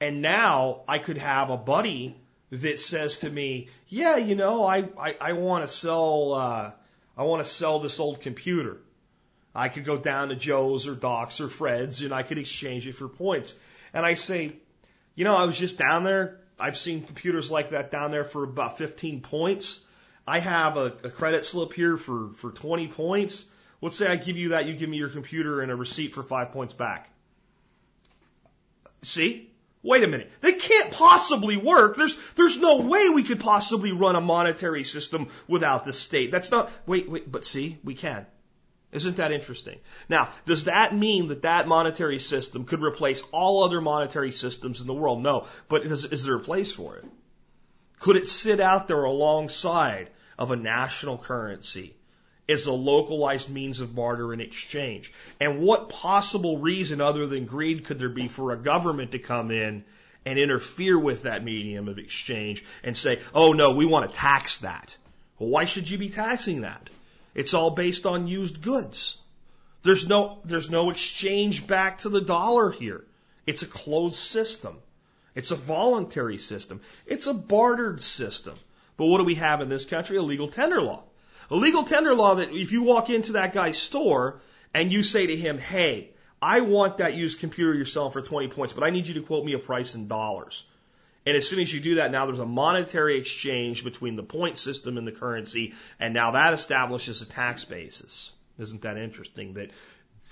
[0.00, 2.16] And now I could have a buddy
[2.50, 6.70] that says to me, yeah, you know, I, I, I want to sell, uh,
[7.16, 8.78] I want to sell this old computer.
[9.54, 12.94] I could go down to Joe's or Doc's or Fred's and I could exchange it
[12.94, 13.54] for points.
[13.92, 14.52] And I say,
[15.14, 16.40] you know, I was just down there.
[16.60, 19.80] I've seen computers like that down there for about 15 points.
[20.26, 23.46] I have a, a credit slip here for, for 20 points.
[23.80, 26.22] Let's say I give you that, you give me your computer and a receipt for
[26.22, 27.10] five points back.
[29.02, 29.50] See?
[29.82, 30.30] Wait a minute.
[30.40, 31.96] That can't possibly work.
[31.96, 36.32] There's, there's no way we could possibly run a monetary system without the state.
[36.32, 38.26] That's not, wait, wait, but see, we can.
[38.90, 39.78] Isn't that interesting?
[40.08, 44.86] Now, does that mean that that monetary system could replace all other monetary systems in
[44.86, 45.22] the world?
[45.22, 45.46] No.
[45.68, 47.04] But is, is there a place for it?
[48.00, 51.94] Could it sit out there alongside of a national currency
[52.48, 55.12] is a localized means of barter and exchange.
[55.38, 59.50] And what possible reason other than greed could there be for a government to come
[59.50, 59.84] in
[60.24, 64.58] and interfere with that medium of exchange and say, oh no, we want to tax
[64.58, 64.96] that?
[65.38, 66.88] Well, why should you be taxing that?
[67.34, 69.18] It's all based on used goods.
[69.82, 73.04] There's no, there's no exchange back to the dollar here.
[73.46, 74.78] It's a closed system.
[75.34, 76.80] It's a voluntary system.
[77.06, 78.56] It's a bartered system.
[78.96, 80.16] But what do we have in this country?
[80.16, 81.04] A legal tender law.
[81.50, 84.40] A legal tender law that if you walk into that guy's store
[84.74, 88.48] and you say to him, hey, I want that used computer you're selling for 20
[88.48, 90.64] points, but I need you to quote me a price in dollars.
[91.26, 94.56] And as soon as you do that, now there's a monetary exchange between the point
[94.56, 98.32] system and the currency, and now that establishes a tax basis.
[98.58, 99.54] Isn't that interesting?
[99.54, 99.70] That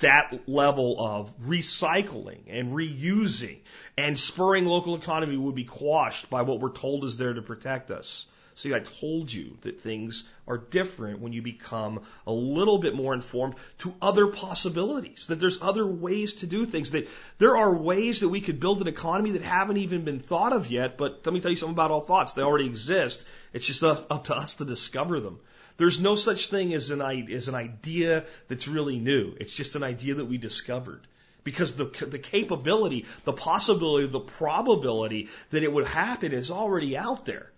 [0.01, 3.59] that level of recycling and reusing
[3.97, 7.91] and spurring local economy would be quashed by what we're told is there to protect
[7.91, 8.27] us.
[8.55, 13.15] See, I told you that things are different when you become a little bit more
[13.15, 18.21] informed to other possibilities, that there's other ways to do things, that there are ways
[18.21, 20.97] that we could build an economy that haven't even been thought of yet.
[20.97, 22.33] But let me tell you something about all thoughts.
[22.33, 23.25] They already exist.
[23.53, 25.41] It's just up to us to discover them.
[25.79, 29.35] There's no such thing as an, as an idea that's really new.
[29.39, 31.07] It's just an idea that we discovered
[31.45, 37.25] because the, the capability, the possibility, the probability that it would happen is already out
[37.25, 37.53] there.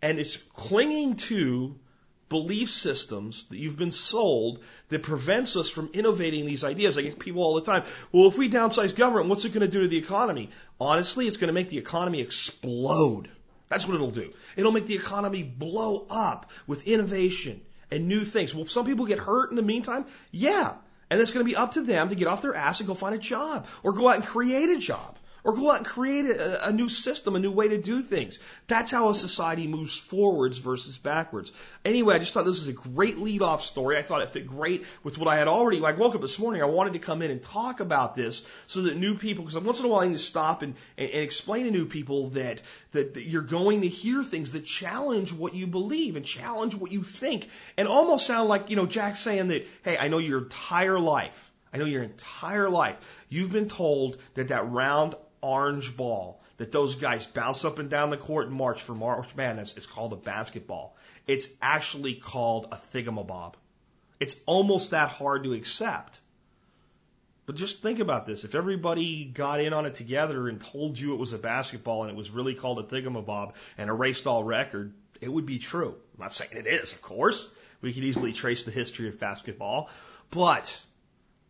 [0.00, 1.74] And it's clinging to
[2.32, 6.98] belief systems that you've been sold that prevents us from innovating these ideas.
[6.98, 9.68] I get people all the time, well, if we downsize government, what's it going to
[9.68, 10.50] do to the economy?
[10.80, 13.28] Honestly, it's going to make the economy explode.
[13.68, 14.32] That's what it'll do.
[14.56, 18.54] It'll make the economy blow up with innovation and new things.
[18.54, 20.06] Will some people get hurt in the meantime?
[20.30, 20.74] Yeah.
[21.10, 22.94] And it's going to be up to them to get off their ass and go
[22.94, 26.26] find a job or go out and create a job or go out and create
[26.26, 28.38] a, a, new system, a new way to do things.
[28.68, 31.50] That's how a society moves forwards versus backwards.
[31.84, 33.96] Anyway, I just thought this was a great lead off story.
[33.96, 35.80] I thought it fit great with what I had already.
[35.80, 38.44] Like, I woke up this morning, I wanted to come in and talk about this
[38.68, 41.10] so that new people, because once in a while I need to stop and, and,
[41.10, 45.32] and explain to new people that, that, that you're going to hear things that challenge
[45.32, 49.16] what you believe and challenge what you think and almost sound like, you know, Jack
[49.16, 51.50] saying that, hey, I know your entire life.
[51.72, 53.00] I know your entire life.
[53.28, 58.10] You've been told that that round orange ball that those guys bounce up and down
[58.10, 60.96] the court and march for March Madness is called a basketball.
[61.26, 63.54] It's actually called a thingamabob.
[64.20, 66.20] It's almost that hard to accept.
[67.44, 68.44] But just think about this.
[68.44, 72.12] If everybody got in on it together and told you it was a basketball and
[72.12, 75.96] it was really called a thingamabob and erased all record, it would be true.
[76.14, 77.48] I'm not saying it is, of course.
[77.80, 79.90] We could easily trace the history of basketball,
[80.30, 80.80] but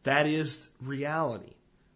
[0.05, 1.53] that is reality.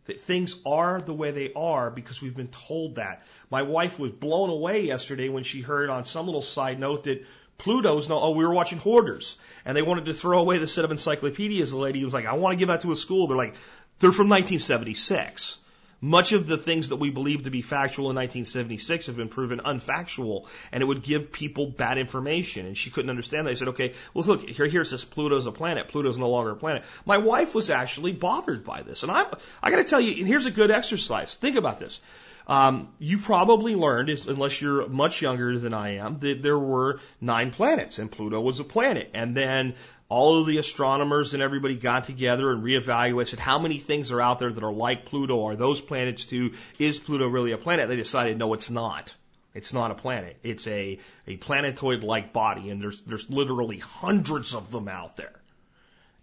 [0.06, 3.24] That things are the way they are because we've been told that.
[3.50, 7.24] My wife was blown away yesterday when she heard on some little side note that
[7.58, 10.84] Pluto's no, oh, we were watching Hoarders and they wanted to throw away the set
[10.84, 11.70] of encyclopedias.
[11.70, 13.26] The lady was like, I want to give that to a school.
[13.26, 13.54] They're like,
[13.98, 15.58] they're from 1976.
[16.00, 19.60] Much of the things that we believe to be factual in 1976 have been proven
[19.60, 22.66] unfactual, and it would give people bad information.
[22.66, 23.52] And she couldn't understand that.
[23.52, 25.88] I said, okay, well, look, here, here it says Pluto's a planet.
[25.88, 26.84] Pluto's no longer a planet.
[27.06, 29.02] My wife was actually bothered by this.
[29.02, 29.26] And I'm,
[29.62, 31.34] I gotta tell you, and here's a good exercise.
[31.34, 32.00] Think about this.
[32.48, 37.50] Um, you probably learned, unless you're much younger than I am, that there were nine
[37.50, 39.10] planets and Pluto was a planet.
[39.14, 39.74] And then
[40.08, 44.38] all of the astronomers and everybody got together and reevaluated how many things are out
[44.38, 45.46] there that are like Pluto.
[45.46, 46.52] Are those planets too?
[46.78, 47.88] Is Pluto really a planet?
[47.88, 49.14] They decided no, it's not.
[49.52, 50.36] It's not a planet.
[50.42, 55.32] It's a, a planetoid-like body, and there's there's literally hundreds of them out there.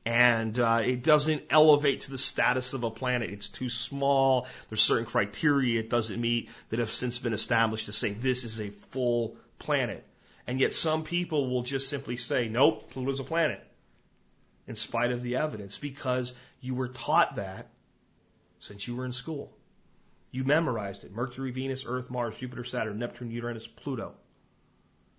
[0.05, 3.31] And uh, it doesn't elevate to the status of a planet.
[3.31, 4.47] It's too small.
[4.69, 8.59] There's certain criteria it doesn't meet that have since been established to say this is
[8.59, 10.05] a full planet.
[10.45, 13.63] And yet some people will just simply say, nope, Pluto's a planet
[14.67, 17.69] in spite of the evidence because you were taught that
[18.59, 19.51] since you were in school.
[20.31, 21.13] You memorized it.
[21.13, 24.15] Mercury, Venus, Earth, Mars, Jupiter, Saturn, Neptune, Uranus, Pluto.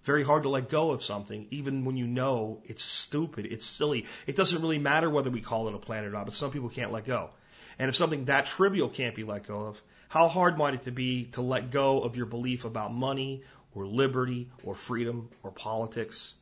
[0.02, 4.07] Very hard to let go of something, even when you know it's stupid, it's silly.
[4.26, 6.68] It doesn't really matter whether we call it a planet or not, but some people
[6.68, 7.30] can't let go.
[7.78, 11.24] And if something that trivial can't be let go of, how hard might it be
[11.33, 16.35] to let go of your belief about money or liberty or freedom or politics?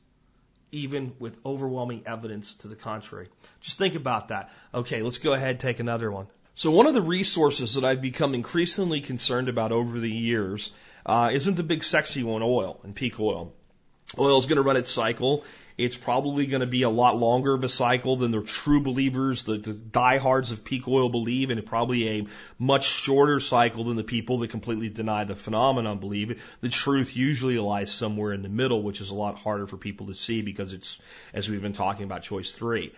[0.72, 3.28] Even with overwhelming evidence to the contrary.
[3.60, 4.50] Just think about that.
[4.74, 6.26] Okay, let's go ahead and take another one.
[6.54, 10.72] So one of the resources that I've become increasingly concerned about over the years
[11.06, 13.52] uh, isn't the big sexy one, oil and peak oil.
[14.18, 15.44] Oil is going to run its cycle.
[15.84, 19.42] It's probably going to be a lot longer of a cycle than the true believers,
[19.42, 22.26] the, the diehards of peak oil believe, and probably a
[22.58, 26.40] much shorter cycle than the people that completely deny the phenomenon believe.
[26.60, 30.06] The truth usually lies somewhere in the middle, which is a lot harder for people
[30.06, 31.00] to see because it's,
[31.34, 32.92] as we've been talking about, choice three.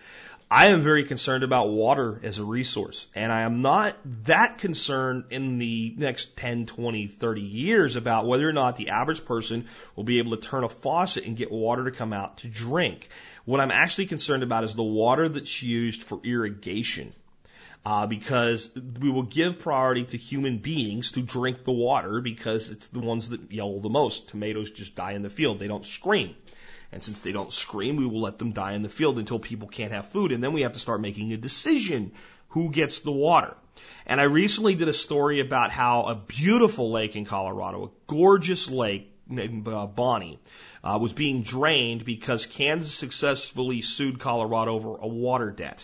[0.49, 5.25] I am very concerned about water as a resource, and I am not that concerned
[5.31, 10.03] in the next 10, 20, 30 years about whether or not the average person will
[10.03, 13.09] be able to turn a faucet and get water to come out to drink.
[13.45, 17.13] What I'm actually concerned about is the water that's used for irrigation.
[17.83, 22.87] Uh, because we will give priority to human beings to drink the water because it's
[22.87, 24.27] the ones that yell the most.
[24.29, 25.59] Tomatoes just die in the field.
[25.59, 26.35] They don't scream.
[26.91, 29.67] And since they don't scream, we will let them die in the field until people
[29.67, 30.31] can't have food.
[30.31, 32.11] And then we have to start making a decision
[32.49, 33.55] who gets the water.
[34.05, 38.69] And I recently did a story about how a beautiful lake in Colorado, a gorgeous
[38.69, 40.39] lake named uh, Bonny,
[40.83, 45.83] uh, was being drained because Kansas successfully sued Colorado over a water debt.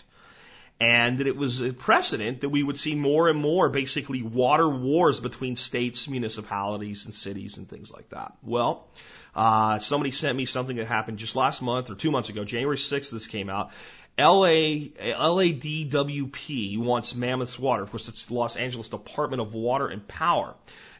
[0.80, 4.68] And that it was a precedent that we would see more and more basically water
[4.68, 8.32] wars between states, municipalities, and cities and things like that.
[8.42, 8.88] Well,
[9.34, 12.76] uh, somebody sent me something that happened just last month or two months ago, January
[12.76, 13.70] 6th, this came out.
[14.18, 17.82] LA, LADWP wants Mammoth's water.
[17.82, 20.54] Of course, it's the Los Angeles Department of Water and Power.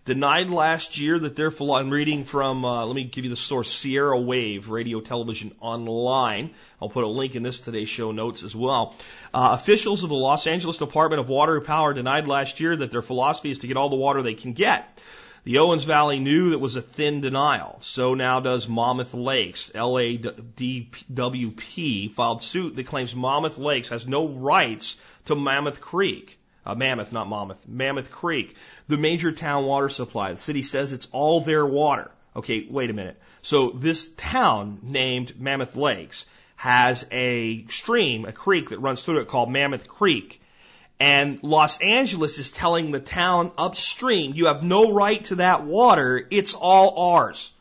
[0.05, 3.73] Denied last year that their, I'm reading from, uh, let me give you the source,
[3.73, 6.51] Sierra Wave Radio Television Online.
[6.81, 8.97] I'll put a link in this today's show notes as well.
[9.33, 12.91] Uh, officials of the Los Angeles Department of Water and Power denied last year that
[12.91, 14.99] their philosophy is to get all the water they can get.
[15.45, 17.79] The Owens Valley knew that was a thin denial.
[17.81, 19.73] So now does Mammoth Lakes.
[19.75, 20.23] LADWP
[22.13, 26.39] filed suit that claims Mammoth Lakes has no rights to Mammoth Creek.
[26.65, 27.67] Uh, Mammoth, not Mammoth.
[27.67, 28.55] Mammoth Creek,
[28.87, 30.31] the major town water supply.
[30.33, 32.13] The city says it's all their water.
[32.37, 33.21] Okay, wait a minute.
[33.43, 36.25] So this town named Mammoth Lakes
[36.55, 40.41] has a stream, a creek that runs through it called Mammoth Creek.
[41.01, 46.27] And Los Angeles is telling the town upstream, you have no right to that water.
[46.31, 47.53] It's all ours.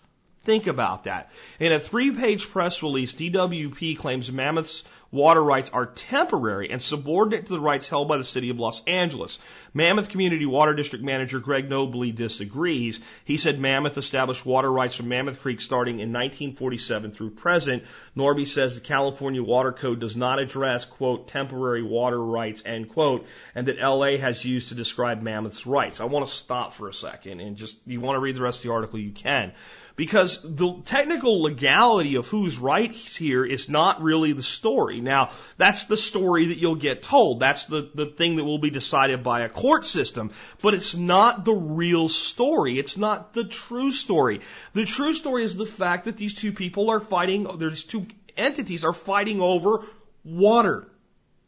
[0.44, 1.30] Think about that.
[1.60, 7.46] In a three page press release, DWP claims Mammoth's water rights are temporary and subordinate
[7.46, 9.38] to the rights held by the city of Los Angeles.
[9.74, 13.00] Mammoth Community Water District Manager Greg Norby disagrees.
[13.26, 17.84] He said Mammoth established water rights from Mammoth Creek starting in 1947 through present.
[18.18, 23.28] Norby says the California Water Code does not address, quote, temporary water rights, end quote,
[23.54, 26.02] and that LA has used to describe Mammoth's rights.
[26.02, 28.60] I want to stop for a second and just, you want to read the rest
[28.60, 29.54] of the article, you can.
[29.96, 35.02] Because the technical legality of who's right here is not really the story.
[35.02, 37.40] Now, that's the story that you'll get told.
[37.40, 40.32] That's the, the thing that will be decided by a court system.
[40.62, 42.80] But it's not the real story.
[42.80, 44.42] It's not the true story.
[44.74, 48.86] The true story is the fact that these two people are fighting, there's two entities
[48.86, 49.86] are fighting over
[50.24, 50.88] water.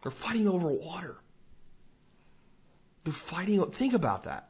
[0.02, 1.18] They're fighting over water.
[3.04, 4.50] They're fighting, think about that.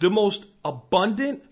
[0.00, 1.44] The most abundant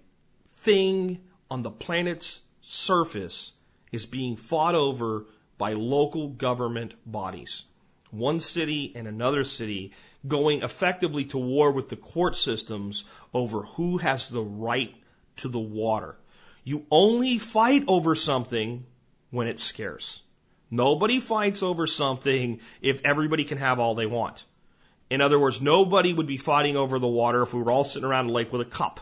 [0.57, 1.20] thing
[1.53, 3.53] on the planet's surface
[3.93, 5.27] is being fought over
[5.59, 7.65] by local government bodies.
[8.11, 9.93] One city and another city
[10.27, 14.95] going effectively to war with the court systems over who has the right
[15.43, 16.17] to the water.
[16.65, 18.87] You only fight over something
[19.31, 20.23] when it's scarce.
[20.71, 24.43] Nobody fights over something if everybody can have all they want.
[25.11, 28.09] In other words, nobody would be fighting over the water if we were all sitting
[28.09, 29.01] around a lake with a cup.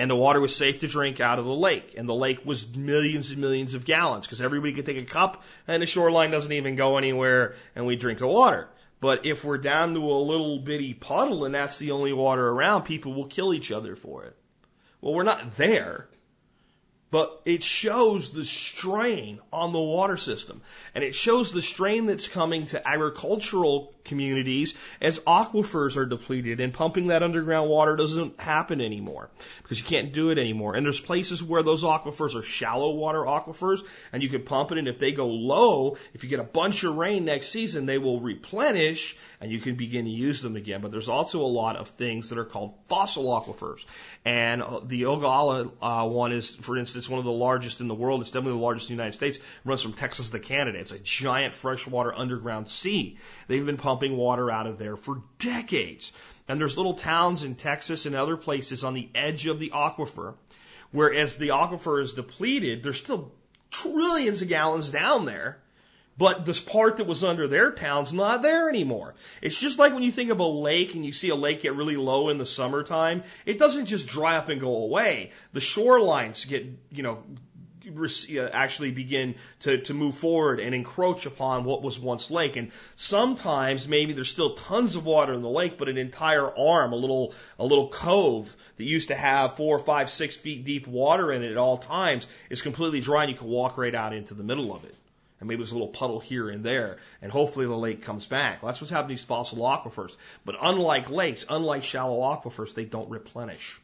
[0.00, 1.92] And the water was safe to drink out of the lake.
[1.94, 5.42] And the lake was millions and millions of gallons because everybody could take a cup
[5.68, 8.66] and the shoreline doesn't even go anywhere and we drink the water.
[9.00, 12.84] But if we're down to a little bitty puddle and that's the only water around,
[12.84, 14.34] people will kill each other for it.
[15.02, 16.08] Well, we're not there
[17.10, 20.60] but it shows the strain on the water system.
[20.94, 26.72] And it shows the strain that's coming to agricultural communities as aquifers are depleted and
[26.72, 29.30] pumping that underground water doesn't happen anymore
[29.62, 30.74] because you can't do it anymore.
[30.74, 33.80] And there's places where those aquifers are shallow water aquifers
[34.12, 36.84] and you can pump it and if they go low, if you get a bunch
[36.84, 40.80] of rain next season, they will replenish and you can begin to use them again.
[40.80, 43.84] But there's also a lot of things that are called fossil aquifers.
[44.24, 48.20] And the Ogallala uh, one is, for instance, one of the largest in the world.
[48.20, 49.38] It's definitely the largest in the United States.
[49.38, 50.78] It runs from Texas to Canada.
[50.78, 53.18] It's a giant freshwater underground sea.
[53.48, 56.12] They've been pumping water out of there for decades.
[56.48, 60.34] And there's little towns in Texas and other places on the edge of the aquifer,
[60.90, 63.32] where as the aquifer is depleted, there's still
[63.70, 65.58] trillions of gallons down there
[66.20, 69.14] but this part that was under their town's not there anymore.
[69.40, 71.74] It's just like when you think of a lake and you see a lake get
[71.74, 75.30] really low in the summertime, it doesn't just dry up and go away.
[75.54, 77.22] The shorelines get, you know,
[77.88, 82.56] uh, actually begin to, to move forward and encroach upon what was once lake.
[82.56, 86.92] And sometimes maybe there's still tons of water in the lake, but an entire arm,
[86.92, 91.32] a little, a little cove that used to have four, five, six feet deep water
[91.32, 94.34] in it at all times is completely dry and you can walk right out into
[94.34, 94.94] the middle of it
[95.40, 98.62] and maybe there's a little puddle here and there, and hopefully the lake comes back.
[98.62, 100.14] Well, that's what's happening to these fossil aquifers.
[100.44, 103.80] But unlike lakes, unlike shallow aquifers, they don't replenish.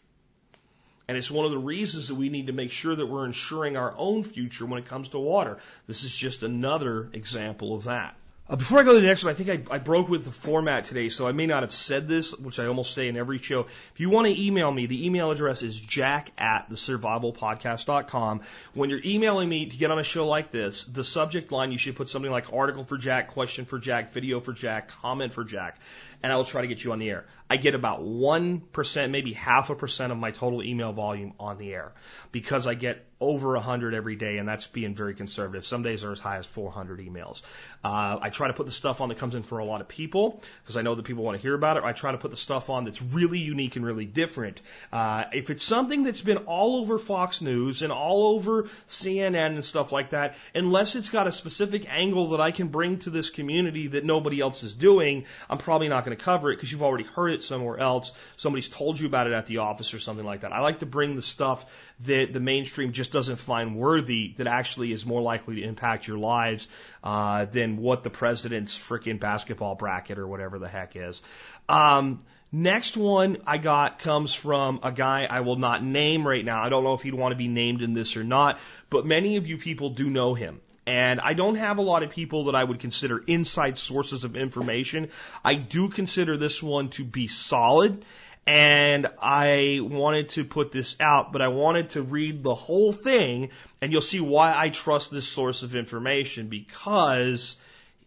[1.08, 3.76] And it's one of the reasons that we need to make sure that we're ensuring
[3.76, 5.58] our own future when it comes to water.
[5.86, 8.16] This is just another example of that.
[8.48, 10.30] Uh, before I go to the next one, I think I, I broke with the
[10.30, 13.38] format today, so I may not have said this, which I almost say in every
[13.38, 13.62] show.
[13.62, 18.42] If you want to email me, the email address is jack at thesurvivalpodcast.com.
[18.74, 21.78] When you're emailing me to get on a show like this, the subject line, you
[21.78, 25.42] should put something like article for Jack, question for Jack, video for Jack, comment for
[25.42, 25.80] Jack
[26.22, 27.26] and I will try to get you on the air.
[27.48, 31.72] I get about 1%, maybe half a percent of my total email volume on the
[31.72, 31.92] air
[32.32, 35.64] because I get over 100 every day, and that's being very conservative.
[35.64, 37.40] Some days are as high as 400 emails.
[37.82, 39.88] Uh, I try to put the stuff on that comes in for a lot of
[39.88, 41.84] people because I know that people want to hear about it.
[41.84, 44.60] I try to put the stuff on that's really unique and really different.
[44.92, 49.64] Uh, if it's something that's been all over Fox News and all over CNN and
[49.64, 53.30] stuff like that, unless it's got a specific angle that I can bring to this
[53.30, 56.82] community that nobody else is doing, I'm probably not going to cover it because you've
[56.82, 58.12] already heard it somewhere else.
[58.36, 60.52] Somebody's told you about it at the office or something like that.
[60.52, 61.66] I like to bring the stuff
[62.06, 66.18] that the mainstream just doesn't find worthy that actually is more likely to impact your
[66.18, 66.68] lives
[67.04, 71.20] uh, than what the president's freaking basketball bracket or whatever the heck is.
[71.68, 76.62] Um, Next one I got comes from a guy I will not name right now.
[76.62, 79.36] I don't know if he'd want to be named in this or not, but many
[79.36, 80.60] of you people do know him.
[80.86, 84.36] And I don't have a lot of people that I would consider inside sources of
[84.36, 85.10] information.
[85.44, 88.04] I do consider this one to be solid.
[88.46, 93.50] And I wanted to put this out, but I wanted to read the whole thing
[93.82, 97.56] and you'll see why I trust this source of information because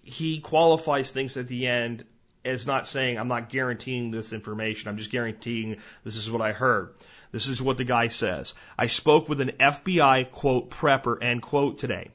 [0.02, 2.06] he qualifies things at the end
[2.46, 4.88] as not saying, I'm not guaranteeing this information.
[4.88, 6.94] I'm just guaranteeing this is what I heard.
[7.34, 8.54] This is what the guy says.
[8.78, 12.12] I spoke with an FBI quote prepper end quote today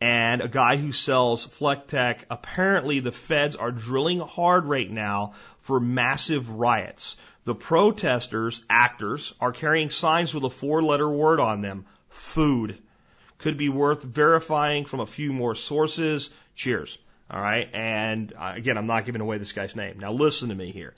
[0.00, 2.26] and a guy who sells Fleck-Tek.
[2.30, 7.16] Apparently, the feds are drilling hard right now for massive riots.
[7.44, 12.78] The protesters, actors, are carrying signs with a four letter word on them food.
[13.38, 16.30] Could be worth verifying from a few more sources.
[16.54, 16.98] Cheers.
[17.30, 17.68] All right.
[17.72, 19.98] And uh, again, I'm not giving away this guy's name.
[19.98, 20.94] Now, listen to me here.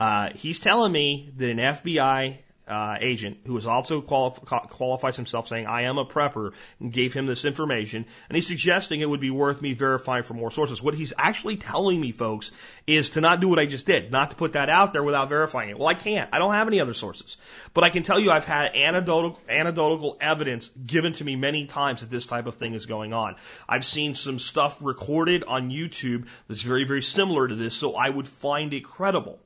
[0.00, 5.48] Uh, he's telling me that an FBI uh, agent who was also qualif- qualifies himself
[5.48, 8.06] saying, I am a prepper, and gave him this information.
[8.28, 10.82] And he's suggesting it would be worth me verifying for more sources.
[10.82, 12.50] What he's actually telling me, folks,
[12.86, 15.28] is to not do what I just did, not to put that out there without
[15.28, 15.78] verifying it.
[15.78, 16.30] Well, I can't.
[16.32, 17.36] I don't have any other sources.
[17.74, 22.00] But I can tell you I've had anecdotal, anecdotal evidence given to me many times
[22.00, 23.36] that this type of thing is going on.
[23.68, 28.08] I've seen some stuff recorded on YouTube that's very, very similar to this, so I
[28.08, 29.38] would find it credible.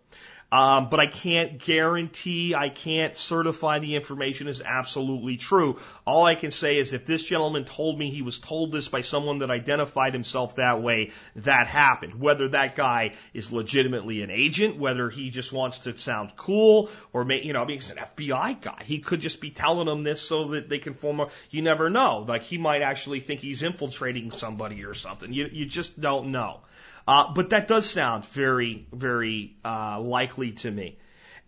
[0.51, 5.78] Um, but I can't guarantee, I can't certify the information is absolutely true.
[6.07, 9.03] All I can say is if this gentleman told me he was told this by
[9.03, 12.18] someone that identified himself that way, that happened.
[12.18, 17.26] Whether that guy is legitimately an agent, whether he just wants to sound cool, or
[17.26, 18.82] may, you know, he's an FBI guy.
[18.84, 21.90] He could just be telling them this so that they can form a, you never
[21.90, 22.24] know.
[22.26, 25.30] Like he might actually think he's infiltrating somebody or something.
[25.30, 26.61] You, you just don't know.
[27.09, 30.98] Uh, but that does sound very, very uh, likely to me.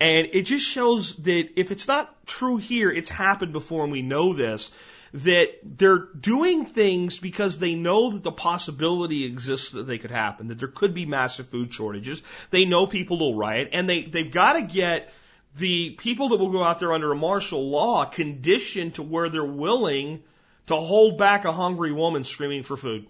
[0.00, 4.00] And it just shows that if it's not true here, it's happened before and we
[4.00, 4.70] know this,
[5.12, 10.48] that they're doing things because they know that the possibility exists that they could happen,
[10.48, 12.22] that there could be massive food shortages.
[12.50, 15.12] They know people will riot and they, they've got to get
[15.56, 19.44] the people that will go out there under a martial law conditioned to where they're
[19.44, 20.22] willing
[20.68, 23.06] to hold back a hungry woman screaming for food.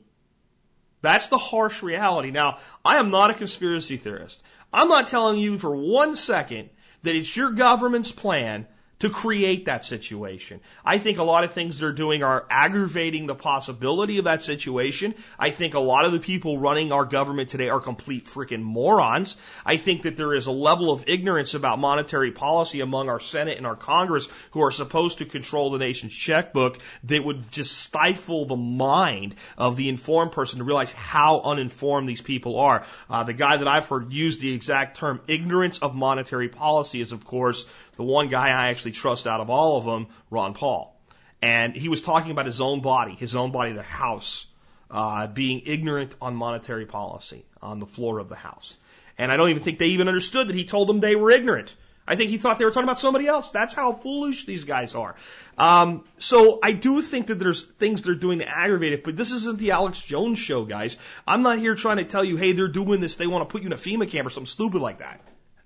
[1.02, 2.30] That's the harsh reality.
[2.30, 4.42] Now, I am not a conspiracy theorist.
[4.72, 6.70] I'm not telling you for one second
[7.02, 8.66] that it's your government's plan
[9.00, 10.60] to create that situation.
[10.84, 15.14] I think a lot of things they're doing are aggravating the possibility of that situation.
[15.38, 19.36] I think a lot of the people running our government today are complete freaking morons.
[19.64, 23.56] I think that there is a level of ignorance about monetary policy among our Senate
[23.56, 28.44] and our Congress who are supposed to control the nation's checkbook that would just stifle
[28.44, 32.84] the mind of the informed person to realize how uninformed these people are.
[33.08, 37.12] Uh, the guy that I've heard use the exact term ignorance of monetary policy is,
[37.12, 37.64] of course,
[38.00, 40.98] the one guy I actually trust out of all of them, Ron Paul.
[41.42, 44.46] And he was talking about his own body, his own body, the House,
[44.90, 48.74] uh, being ignorant on monetary policy on the floor of the House.
[49.18, 51.74] And I don't even think they even understood that he told them they were ignorant.
[52.08, 53.50] I think he thought they were talking about somebody else.
[53.50, 55.14] That's how foolish these guys are.
[55.58, 59.30] Um, so I do think that there's things they're doing to aggravate it, but this
[59.32, 60.96] isn't the Alex Jones show, guys.
[61.26, 63.16] I'm not here trying to tell you, hey, they're doing this.
[63.16, 65.20] They want to put you in a FEMA camp or something stupid like that.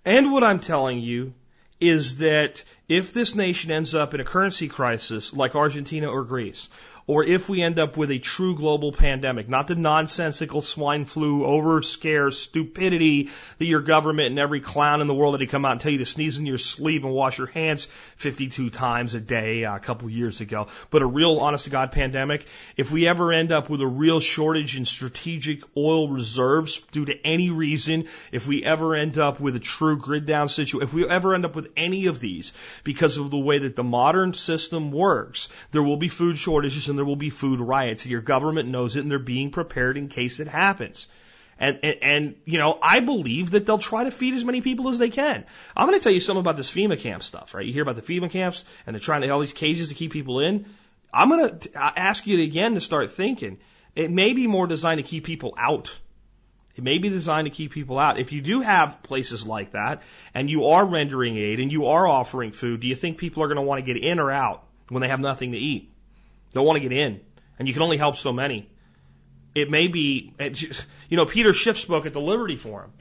[0.04, 1.32] And what I'm telling you
[1.80, 6.68] is that if this nation ends up in a currency crisis like Argentina or Greece,
[7.06, 11.44] or if we end up with a true global pandemic, not the nonsensical swine flu
[11.44, 13.28] over scare stupidity
[13.58, 15.98] that your government and every clown in the world they come out and tell you
[15.98, 17.86] to sneeze in your sleeve and wash your hands
[18.16, 21.92] 52 times a day uh, a couple years ago, but a real honest to God
[21.92, 22.46] pandemic,
[22.76, 27.26] if we ever end up with a real shortage in strategic oil reserves due to
[27.26, 31.06] any reason, if we ever end up with a true grid down situation, if we
[31.06, 32.52] ever end up with any of these
[32.82, 36.98] because of the way that the modern system works, there will be food shortages and
[36.98, 38.06] there will be food riots.
[38.06, 41.08] Your government knows it and they're being prepared in case it happens.
[41.58, 44.88] And, and, and, you know, I believe that they'll try to feed as many people
[44.88, 45.44] as they can.
[45.76, 47.66] I'm going to tell you something about this FEMA camp stuff, right?
[47.66, 50.12] You hear about the FEMA camps and they're trying to all these cages to keep
[50.12, 50.66] people in.
[51.12, 53.58] I'm going to ask you again to start thinking.
[53.96, 55.96] It may be more designed to keep people out.
[56.76, 58.18] It may be designed to keep people out.
[58.18, 62.06] If you do have places like that and you are rendering aid and you are
[62.06, 64.64] offering food, do you think people are going to want to get in or out
[64.88, 65.93] when they have nothing to eat?
[66.54, 67.20] They'll want to get in,
[67.58, 68.70] and you can only help so many.
[69.54, 70.32] It may be,
[71.08, 72.92] you know, Peter Schiff spoke at the Liberty Forum,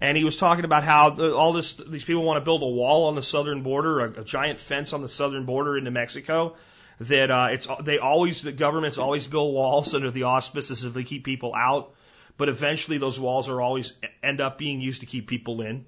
[0.00, 3.08] and he was talking about how all this these people want to build a wall
[3.08, 6.56] on the southern border, a, a giant fence on the southern border into Mexico.
[7.00, 11.04] That uh, it's they always the governments always build walls under the auspices if they
[11.04, 11.94] keep people out,
[12.36, 13.92] but eventually those walls are always
[14.22, 15.84] end up being used to keep people in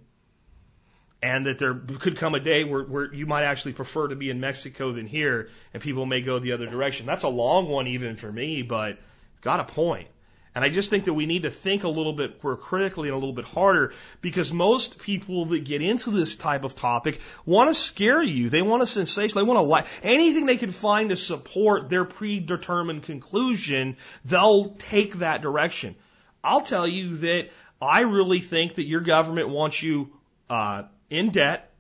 [1.25, 4.29] and that there could come a day where, where you might actually prefer to be
[4.29, 7.07] in Mexico than here, and people may go the other direction.
[7.07, 8.99] That's a long one even for me, but
[9.41, 10.09] got a point.
[10.55, 13.15] And I just think that we need to think a little bit more critically and
[13.15, 17.71] a little bit harder because most people that get into this type of topic want
[17.71, 18.51] to scare you.
[18.51, 19.39] They want a sensation.
[19.39, 19.87] They want to lie.
[20.03, 23.97] Anything they can find to support their predetermined conclusion,
[24.27, 25.97] they'll take that direction.
[26.45, 27.49] I'll tell you that
[27.81, 30.11] I really think that your government wants you
[30.51, 30.83] uh,
[31.15, 31.71] in debt,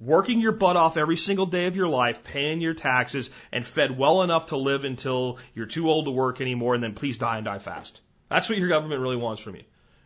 [0.00, 3.96] working your butt off every single day of your life, paying your taxes, and fed
[3.96, 7.36] well enough to live until you're too old to work anymore, and then please die
[7.36, 8.00] and die fast.
[8.28, 9.64] That's what your government really wants from you.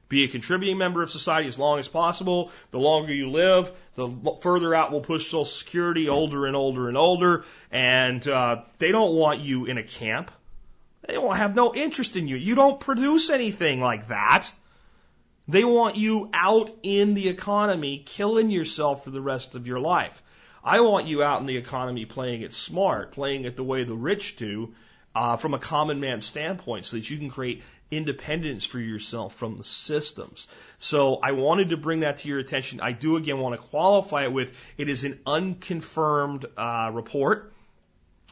[0.09, 2.53] Be a contributing member of society as long as possible.
[2.71, 4.11] The longer you live, the
[4.43, 7.45] further out we'll push Social Security, older and older and older.
[7.71, 10.31] And uh, they don't want you in a camp.
[11.07, 12.37] They will have no interest in you.
[12.37, 14.53] You don't produce anything like that.
[15.47, 20.23] They want you out in the economy, killing yourself for the rest of your life.
[20.63, 23.95] I want you out in the economy playing it smart, playing it the way the
[23.95, 24.75] rich do,
[25.15, 29.59] uh, from a common man standpoint, so that you can create independence for yourself from
[29.59, 30.47] the systems.
[30.79, 32.81] So I wanted to bring that to your attention.
[32.81, 37.53] I do again want to qualify it with it is an unconfirmed uh, report.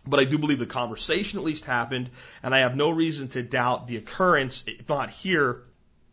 [0.05, 2.11] But I do believe the conversation at least happened,
[2.43, 5.63] and I have no reason to doubt the occurrence, if not here,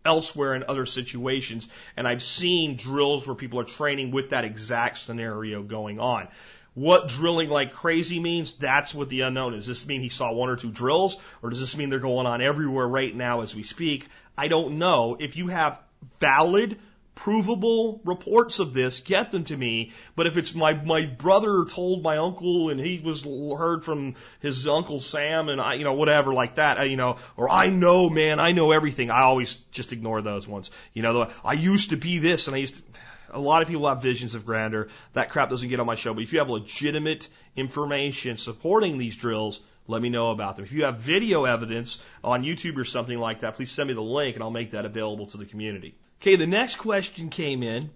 [0.06, 1.68] elsewhere in other situations.
[1.97, 6.28] And I've seen drills where people are training with that exact scenario going on.
[6.76, 9.66] What drilling like crazy means, that's what the unknown is.
[9.66, 12.28] Does this mean he saw one or two drills, or does this mean they're going
[12.28, 14.08] on everywhere right now as we speak?
[14.38, 15.18] I don't know.
[15.20, 15.82] If you have
[16.20, 16.80] valid
[17.20, 19.91] provable reports of this, get them to me.
[20.15, 24.65] But if it's my my brother told my uncle and he was heard from his
[24.67, 28.09] uncle Sam and I, you know, whatever like that, uh, you know, or I know,
[28.09, 29.11] man, I know everything.
[29.11, 30.72] I always just ignore those ones.
[30.93, 32.84] You know, I used to be this and I used to.
[33.32, 34.88] A lot of people have visions of grandeur.
[35.13, 36.13] That crap doesn't get on my show.
[36.13, 40.65] But if you have legitimate information supporting these drills, let me know about them.
[40.65, 44.01] If you have video evidence on YouTube or something like that, please send me the
[44.01, 45.93] link and I'll make that available to the community.
[46.22, 47.91] Okay, the next question came in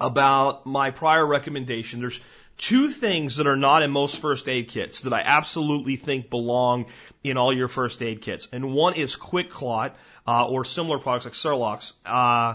[0.00, 1.98] about my prior recommendation.
[1.98, 2.20] There's
[2.56, 6.86] two things that are not in most first aid kits that I absolutely think belong
[7.24, 8.48] in all your first aid kits.
[8.52, 12.54] And one is QuikClot, uh, or similar products like Celox, uh,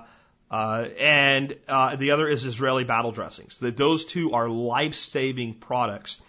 [0.49, 3.57] uh, and uh, the other is Israeli battle dressings.
[3.57, 6.21] That those two are life-saving products.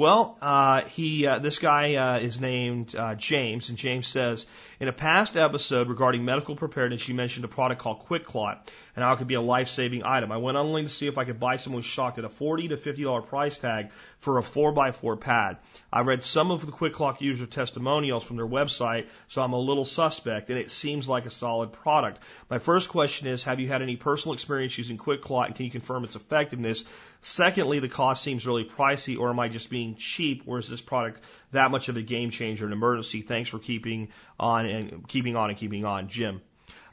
[0.00, 4.46] Well, uh, he, uh, this guy uh, is named uh, James, and James says,
[4.80, 8.60] in a past episode regarding medical preparedness, you mentioned a product called QuikClot
[8.96, 10.32] and how it could be a life-saving item.
[10.32, 11.74] I went online to see if I could buy some.
[11.74, 13.90] Was shocked at a forty to fifty dollar price tag
[14.20, 15.56] for a four by four pad.
[15.92, 19.86] I read some of the QuikClot user testimonials from their website, so I'm a little
[19.86, 22.22] suspect, and it seems like a solid product.
[22.50, 25.70] My first question is, have you had any personal experience using QuikClot, and can you
[25.70, 26.84] confirm its effectiveness?
[27.22, 30.42] Secondly, the cost seems really pricey, or am I just being cheap?
[30.46, 33.22] Or is this product that much of a game changer, an emergency?
[33.22, 34.08] Thanks for keeping
[34.38, 36.42] on and keeping on and keeping on, Jim.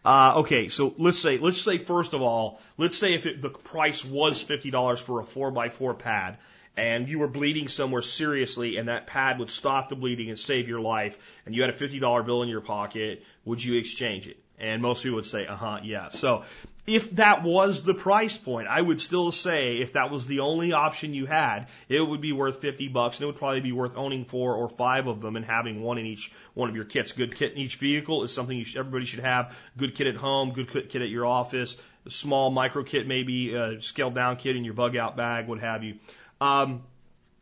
[0.05, 3.49] Uh, okay, so let's say, let's say first of all, let's say if it, the
[3.49, 6.37] price was $50 for a 4x4 pad
[6.77, 10.69] and you were bleeding somewhere seriously and that pad would stop the bleeding and save
[10.69, 14.37] your life and you had a $50 bill in your pocket, would you exchange it?
[14.59, 16.09] And most people would say, uh huh, yeah.
[16.09, 16.43] So
[16.87, 20.71] if that was the price point, I would still say if that was the only
[20.71, 23.97] option you had, it would be worth 50 bucks and it would probably be worth
[23.97, 27.11] owning four or five of them and having one in each one of your kits.
[27.11, 29.57] Good kit in each vehicle is something you should, everybody should have.
[29.77, 31.75] Good kit at home, good kit at your office,
[32.07, 35.83] small micro kit maybe, a scaled down kit in your bug out bag, what have
[35.83, 35.95] you.
[36.39, 36.83] Um,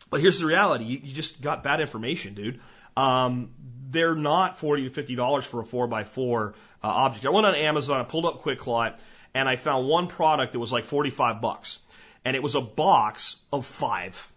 [0.09, 0.85] but here's the reality.
[0.85, 2.59] You, you just got bad information, dude.
[2.95, 3.51] Um,
[3.89, 7.25] they're not 40 to 50 dollars for a 4x4 uh, object.
[7.25, 8.97] I went on Amazon, I pulled up QuikClot,
[9.33, 11.79] and I found one product that was like 45 bucks.
[12.23, 14.31] And it was a box of five.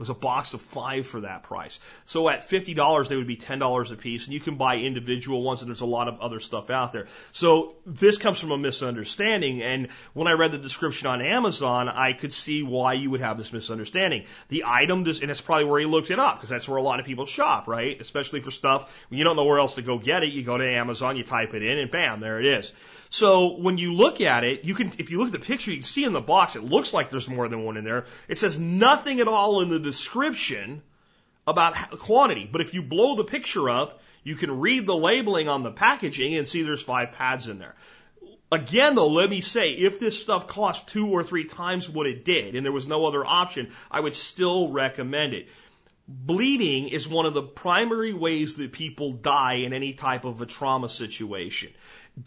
[0.00, 1.78] Was a box of five for that price.
[2.06, 5.60] So at $50, they would be $10 a piece, and you can buy individual ones,
[5.60, 7.06] and there's a lot of other stuff out there.
[7.32, 12.14] So this comes from a misunderstanding, and when I read the description on Amazon, I
[12.14, 14.24] could see why you would have this misunderstanding.
[14.48, 16.98] The item, and it's probably where he looked it up, because that's where a lot
[16.98, 18.00] of people shop, right?
[18.00, 20.56] Especially for stuff, when you don't know where else to go get it, you go
[20.56, 22.72] to Amazon, you type it in, and bam, there it is.
[23.12, 25.78] So when you look at it, you can, if you look at the picture, you
[25.78, 28.06] can see in the box, it looks like there's more than one in there.
[28.28, 30.82] It says nothing at all in the description
[31.46, 32.48] about quantity.
[32.50, 36.36] But if you blow the picture up, you can read the labeling on the packaging
[36.36, 37.74] and see there's five pads in there.
[38.52, 42.24] Again, though, let me say, if this stuff cost two or three times what it
[42.24, 45.48] did and there was no other option, I would still recommend it.
[46.08, 50.46] Bleeding is one of the primary ways that people die in any type of a
[50.46, 51.70] trauma situation.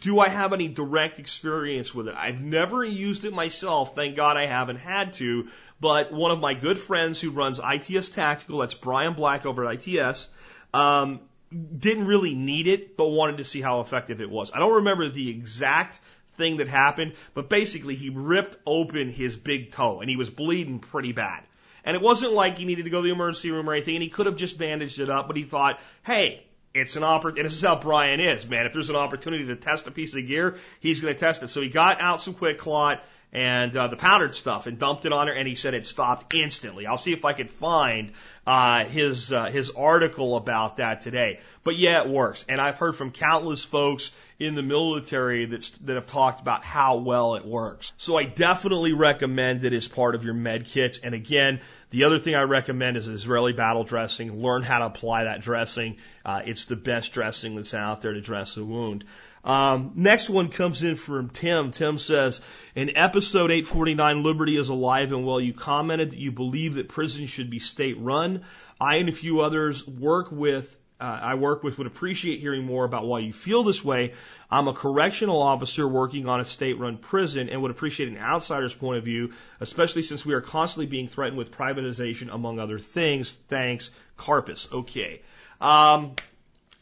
[0.00, 2.14] Do I have any direct experience with it?
[2.16, 3.94] I've never used it myself.
[3.94, 5.48] Thank God I haven't had to.
[5.84, 9.86] But one of my good friends who runs ITS Tactical, that's Bryan Black over at
[9.86, 10.30] ITS,
[10.72, 11.20] um,
[11.52, 14.50] didn't really need it, but wanted to see how effective it was.
[14.54, 16.00] I don't remember the exact
[16.38, 20.78] thing that happened, but basically he ripped open his big toe and he was bleeding
[20.78, 21.42] pretty bad.
[21.84, 24.02] And it wasn't like he needed to go to the emergency room or anything, and
[24.02, 27.46] he could have just bandaged it up, but he thought, hey, it's an opportunity, and
[27.46, 28.64] this is how Brian is, man.
[28.64, 31.50] If there's an opportunity to test a piece of gear, he's going to test it.
[31.50, 33.00] So he got out some QuikClot
[33.34, 36.32] and uh, the powdered stuff and dumped it on her, and he said it stopped
[36.34, 36.86] instantly.
[36.86, 38.12] I'll see if I could find
[38.46, 41.40] uh, his uh, his article about that today.
[41.64, 45.94] But yeah, it works, and I've heard from countless folks in the military that's, that
[45.94, 47.92] have talked about how well it works.
[47.98, 51.00] So I definitely recommend it as part of your med kit.
[51.02, 51.60] And again,
[51.90, 54.42] the other thing I recommend is Israeli battle dressing.
[54.42, 55.98] Learn how to apply that dressing.
[56.24, 59.04] Uh, it's the best dressing that's out there to dress a wound.
[59.44, 61.70] Um, next one comes in from Tim.
[61.70, 62.40] Tim says,
[62.74, 66.88] in episode episode 849, Liberty is Alive and Well, you commented that you believe that
[66.88, 68.42] prisons should be state run.
[68.80, 72.84] I and a few others work with, uh, I work with would appreciate hearing more
[72.84, 74.12] about why you feel this way.
[74.50, 78.74] I'm a correctional officer working on a state run prison and would appreciate an outsider's
[78.74, 83.32] point of view, especially since we are constantly being threatened with privatization, among other things.
[83.48, 84.68] Thanks, Carpus.
[84.72, 85.22] Okay.
[85.60, 86.14] Um,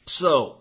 [0.06, 0.58] so,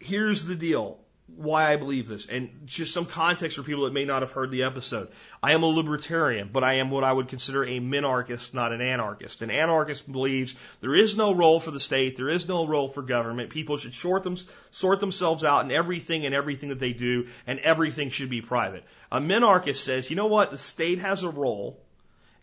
[0.00, 0.98] here's the deal
[1.38, 4.50] why I believe this, and just some context for people that may not have heard
[4.50, 5.08] the episode.
[5.40, 8.80] I am a libertarian, but I am what I would consider a minarchist, not an
[8.80, 9.40] anarchist.
[9.40, 13.02] An anarchist believes there is no role for the state, there is no role for
[13.02, 13.50] government.
[13.50, 14.36] People should sort, them,
[14.72, 18.82] sort themselves out in everything and everything that they do, and everything should be private.
[19.12, 21.80] A minarchist says, you know what, the state has a role.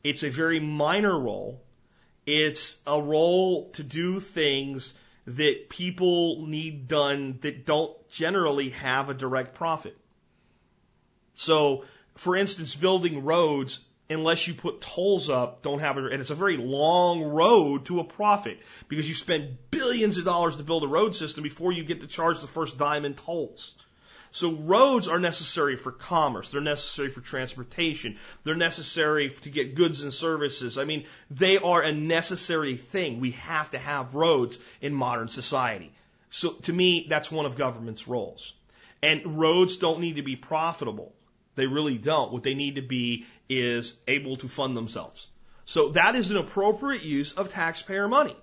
[0.05, 1.61] It's a very minor role.
[2.25, 4.93] It's a role to do things
[5.27, 9.97] that people need done that don't generally have a direct profit.
[11.33, 11.83] So,
[12.15, 16.35] for instance, building roads, unless you put tolls up, don't have it, and it's a
[16.35, 20.87] very long road to a profit because you spend billions of dollars to build a
[20.87, 23.73] road system before you get to charge the first dime in tolls.
[24.35, 26.49] So roads are necessary for commerce.
[26.49, 28.17] They're necessary for transportation.
[28.43, 30.77] They're necessary to get goods and services.
[30.77, 33.21] I mean, they are a necessary thing.
[33.21, 35.89] We have to have roads in modern society.
[36.31, 38.53] So to me, that's one of government's roles.
[39.01, 41.13] And roads don't need to be profitable.
[41.55, 42.33] They really don't.
[42.33, 45.27] What they need to be is able to fund themselves.
[45.63, 48.35] So that is an appropriate use of taxpayer money.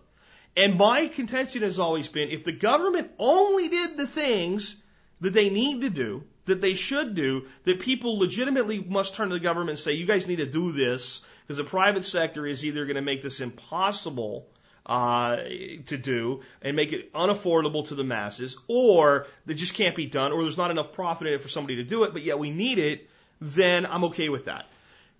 [0.56, 4.76] And my contention has always been if the government only did the things
[5.22, 9.34] that they need to do, that they should do, that people legitimately must turn to
[9.34, 12.66] the government and say, you guys need to do this, because the private sector is
[12.66, 14.46] either going to make this impossible
[14.84, 15.36] uh,
[15.86, 20.32] to do and make it unaffordable to the masses, or that just can't be done,
[20.32, 22.50] or there's not enough profit in it for somebody to do it, but yet we
[22.50, 23.08] need it,
[23.40, 24.66] then I'm okay with that.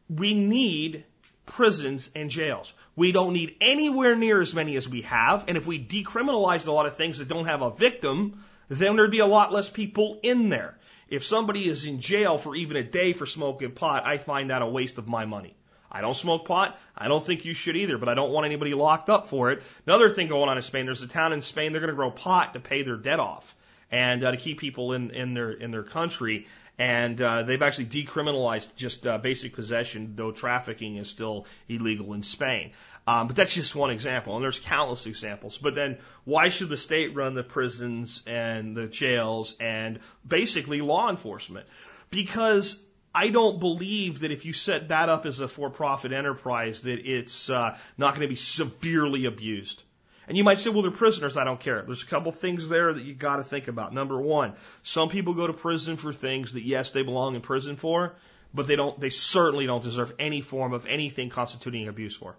[0.09, 1.05] We need
[1.46, 2.72] prisons and jails.
[2.96, 6.72] We don't need anywhere near as many as we have, and if we decriminalized a
[6.72, 8.42] lot of things that don't have a victim,
[8.79, 10.79] then there'd be a lot less people in there.
[11.09, 14.62] If somebody is in jail for even a day for smoking pot, I find that
[14.62, 15.55] a waste of my money.
[15.91, 16.79] I don't smoke pot.
[16.97, 19.62] I don't think you should either, but I don't want anybody locked up for it.
[19.87, 22.11] Another thing going on in Spain, there's a town in Spain, they're going to grow
[22.11, 23.55] pot to pay their debt off
[23.91, 26.47] and uh, to keep people in, in their in their country.
[26.79, 32.23] And uh, they've actually decriminalized just uh, basic possession, though trafficking is still illegal in
[32.23, 32.73] Spain.
[33.07, 35.59] Um, but that's just one example, and there's countless examples.
[35.59, 41.11] But then, why should the state run the prisons and the jails and basically law
[41.11, 41.66] enforcement?
[42.11, 42.80] Because
[43.12, 47.50] I don't believe that if you set that up as a for-profit enterprise, that it's
[47.50, 49.82] uh, not going to be severely abused.
[50.28, 51.36] And you might say, well, they're prisoners.
[51.36, 51.82] I don't care.
[51.82, 53.92] There's a couple things there that you got to think about.
[53.92, 57.74] Number one, some people go to prison for things that yes, they belong in prison
[57.74, 58.14] for,
[58.55, 58.98] but they don't.
[59.00, 62.36] They certainly don't deserve any form of anything constituting abuse for.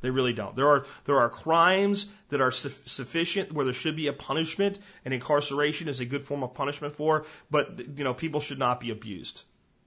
[0.00, 0.56] They really don't.
[0.56, 4.78] There are there are crimes that are su- sufficient where there should be a punishment,
[5.04, 7.26] and incarceration is a good form of punishment for.
[7.50, 9.42] But you know, people should not be abused.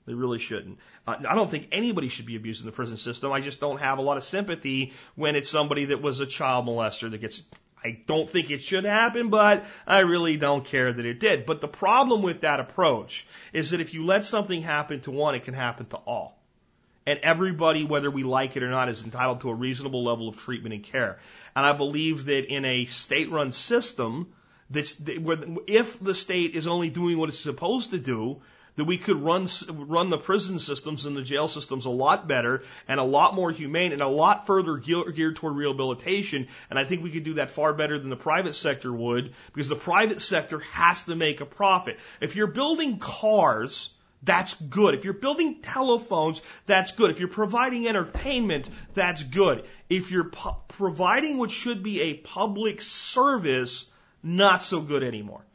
[0.06, 0.80] They really shouldn't.
[1.08, 3.32] Uh, I don't think anybody should be abused in the prison system.
[3.32, 6.66] I just don't have a lot of sympathy when it's somebody that was a child
[6.66, 7.42] molester that gets.
[7.84, 11.46] I don't think it should happen, but I really don't care that it did.
[11.46, 15.36] But the problem with that approach is that if you let something happen to one,
[15.36, 16.38] it can happen to all.
[17.06, 20.38] And everybody, whether we like it or not, is entitled to a reasonable level of
[20.38, 21.18] treatment and care.
[21.56, 24.28] And I believe that in a state-run system,
[24.70, 24.96] that's,
[25.68, 28.42] if the state is only doing what it's supposed to do,
[28.76, 32.64] that we could run run the prison systems and the jail systems a lot better
[32.88, 36.48] and a lot more humane and a lot further geared toward rehabilitation.
[36.70, 39.70] And I think we could do that far better than the private sector would because
[39.70, 42.00] the private sector has to make a profit.
[42.20, 43.92] If you're building cars
[44.24, 44.96] that's good.
[44.96, 47.12] If you're building telephones, that's good.
[47.12, 49.66] If you're providing entertainment, that's good.
[49.90, 53.86] If you're pu- providing what should be a public service,
[54.22, 55.46] not so good anymore.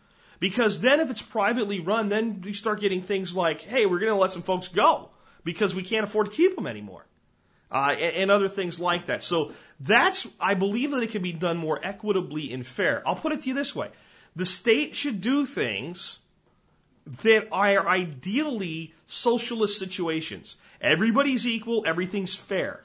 [0.40, 4.12] Because then if it's privately run, then you start getting things like, hey, we're going
[4.12, 5.08] to let some folks go
[5.44, 7.04] because we can't afford to keep them anymore.
[7.70, 9.22] Uh, and, and other things like that.
[9.22, 13.02] So that's, I believe that it can be done more equitably and fair.
[13.06, 13.90] I'll put it to you this way.
[14.36, 16.18] The state should do things
[17.22, 20.56] that are ideally socialist situations.
[20.80, 22.84] Everybody's equal, everything's fair,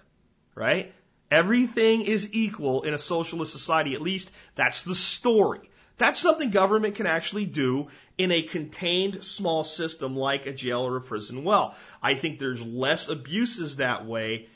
[0.56, 0.94] right?
[1.30, 3.96] Everything is equal in a socialist society.
[3.96, 5.70] At least that's the story.
[5.98, 10.96] That's something government can actually do in a contained small system like a jail or
[10.96, 11.76] a prison well.
[12.02, 14.48] I think there's less abuses that way,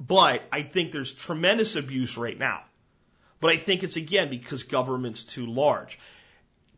[0.00, 2.62] but I think there's tremendous abuse right now.
[3.40, 5.98] But I think it's again because government's too large.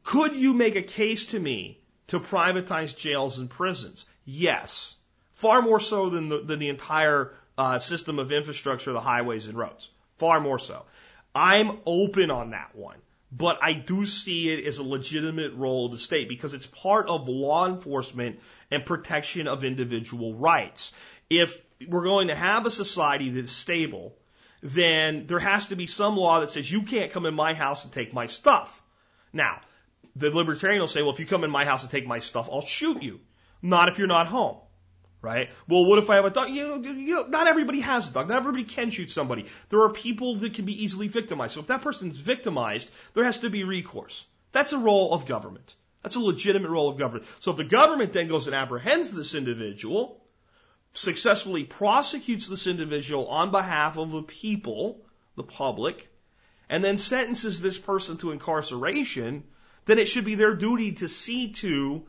[0.03, 1.79] Could you make a case to me
[2.09, 4.07] to privatize jails and prisons?
[4.25, 4.97] Yes.
[5.33, 9.59] far more so than the, than the entire uh, system of infrastructure, the highways and
[9.59, 9.91] roads.
[10.19, 10.85] Far more so.
[11.35, 12.97] I'm open on that one,
[13.33, 17.09] but I do see it as a legitimate role of the state because it's part
[17.09, 18.39] of law enforcement
[18.71, 20.93] and protection of individual rights.
[21.29, 24.15] If we're going to have a society that's stable,
[24.63, 27.85] then there has to be some law that says you can't come in my house
[27.85, 28.81] and take my stuff.
[29.33, 29.61] Now,
[30.17, 32.49] the libertarian will say, well, if you come in my house and take my stuff,
[32.51, 33.21] I'll shoot you.
[33.63, 34.59] Not if you're not home.
[35.23, 35.51] Right?
[35.67, 36.51] Well, what if I have a dog?
[36.51, 38.29] You know, you know, not everybody has a dog.
[38.29, 39.47] Not everybody can shoot somebody.
[39.71, 41.55] There are people that can be easily victimized.
[41.55, 44.27] So if that person's victimized, there has to be recourse.
[44.53, 45.75] That's a role of government.
[46.03, 47.27] That's a legitimate role of government.
[47.41, 50.23] So if the government then goes and apprehends this individual,
[50.93, 55.01] successfully prosecutes this individual on behalf of the people,
[55.37, 56.09] the public,
[56.69, 59.45] and then sentences this person to incarceration,
[59.87, 62.07] then it should be their duty to see to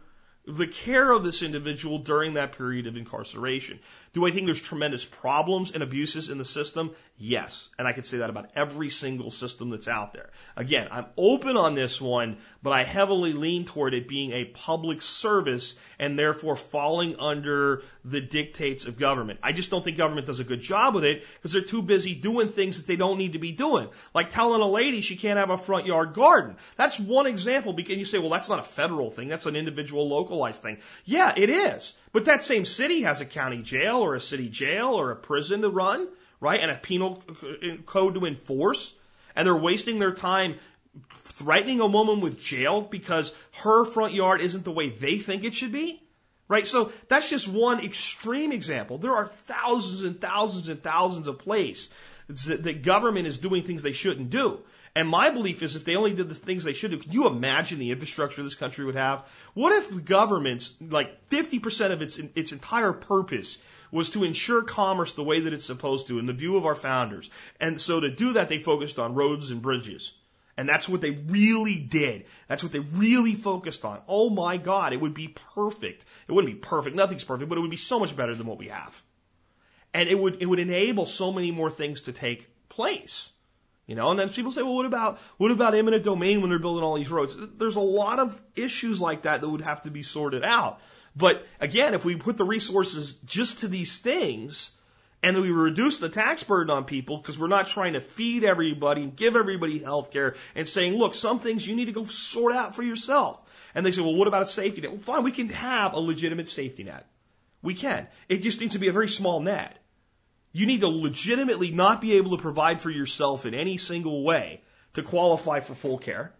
[0.47, 3.79] the care of this individual during that period of incarceration.
[4.13, 6.91] Do I think there's tremendous problems and abuses in the system?
[7.17, 7.69] Yes.
[7.79, 10.29] And I could say that about every single system that's out there.
[10.55, 15.03] Again, I'm open on this one, but I heavily lean toward it being a public
[15.03, 19.37] service and therefore falling under the dictates of government.
[19.43, 22.15] I just don't think government does a good job with it because they're too busy
[22.15, 23.87] doing things that they don't need to be doing.
[24.15, 26.55] Like telling a lady she can't have a front yard garden.
[26.75, 29.27] That's one example because you say, well, that's not a federal thing.
[29.27, 30.79] That's an individual localized thing.
[31.05, 31.93] Yeah, it is.
[32.13, 35.61] But that same city has a county jail or a city jail or a prison
[35.61, 36.07] to run,
[36.39, 36.59] right?
[36.59, 37.23] And a penal
[37.85, 38.91] code to enforce.
[39.35, 40.55] And they're wasting their time
[41.13, 43.33] threatening a woman with jail because
[43.63, 46.01] her front yard isn't the way they think it should be.
[46.47, 46.67] Right?
[46.67, 48.99] So that's just one extreme example.
[48.99, 51.89] There are thousands and thousands and thousands of places
[52.27, 54.59] that government is doing things they shouldn't do.
[54.95, 57.27] And my belief is if they only did the things they should do, can you
[57.27, 59.27] imagine the infrastructure this country would have?
[59.53, 63.57] What if the government's, like 50% of its, its entire purpose
[63.91, 66.75] was to ensure commerce the way that it's supposed to in the view of our
[66.75, 67.29] founders?
[67.59, 70.13] And so to do that, they focused on roads and bridges.
[70.57, 72.25] And that's what they really did.
[72.47, 73.99] That's what they really focused on.
[74.07, 76.05] Oh my God, it would be perfect.
[76.27, 76.95] It wouldn't be perfect.
[76.95, 79.01] Nothing's perfect, but it would be so much better than what we have.
[79.93, 83.31] And it would, it would enable so many more things to take place.
[83.85, 86.57] You know, and then people say, well, what about what about eminent domain when they're
[86.57, 87.37] building all these roads?
[87.37, 90.79] There's a lot of issues like that that would have to be sorted out.
[91.15, 94.71] But again, if we put the resources just to these things,
[95.25, 98.43] and then we reduce the tax burden on people because we're not trying to feed
[98.43, 102.03] everybody and give everybody health care and saying, look, some things you need to go
[102.03, 103.41] sort out for yourself.
[103.73, 104.91] And they say, well, what about a safety net?
[104.91, 107.07] Well, fine, we can have a legitimate safety net.
[107.63, 108.05] We can.
[108.29, 109.75] It just needs to be a very small net.
[110.51, 114.61] You need to legitimately not be able to provide for yourself in any single way
[114.93, 116.35] to qualify for full care.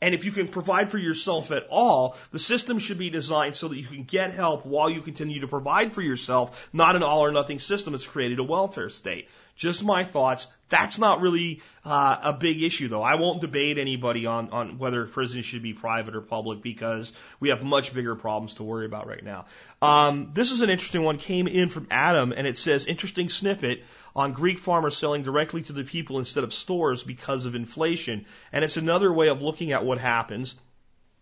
[0.00, 3.68] And if you can provide for yourself at all, the system should be designed so
[3.68, 7.20] that you can get help while you continue to provide for yourself, not an all
[7.20, 9.28] or nothing system that's created a welfare state.
[9.56, 10.46] Just my thoughts.
[10.68, 13.02] That's not really uh, a big issue, though.
[13.02, 17.50] I won't debate anybody on, on whether prisons should be private or public because we
[17.50, 19.46] have much bigger problems to worry about right now.
[19.80, 21.18] Um, this is an interesting one.
[21.18, 23.84] Came in from Adam, and it says interesting snippet
[24.14, 28.26] on Greek farmers selling directly to the people instead of stores because of inflation.
[28.52, 30.56] And it's another way of looking at what happens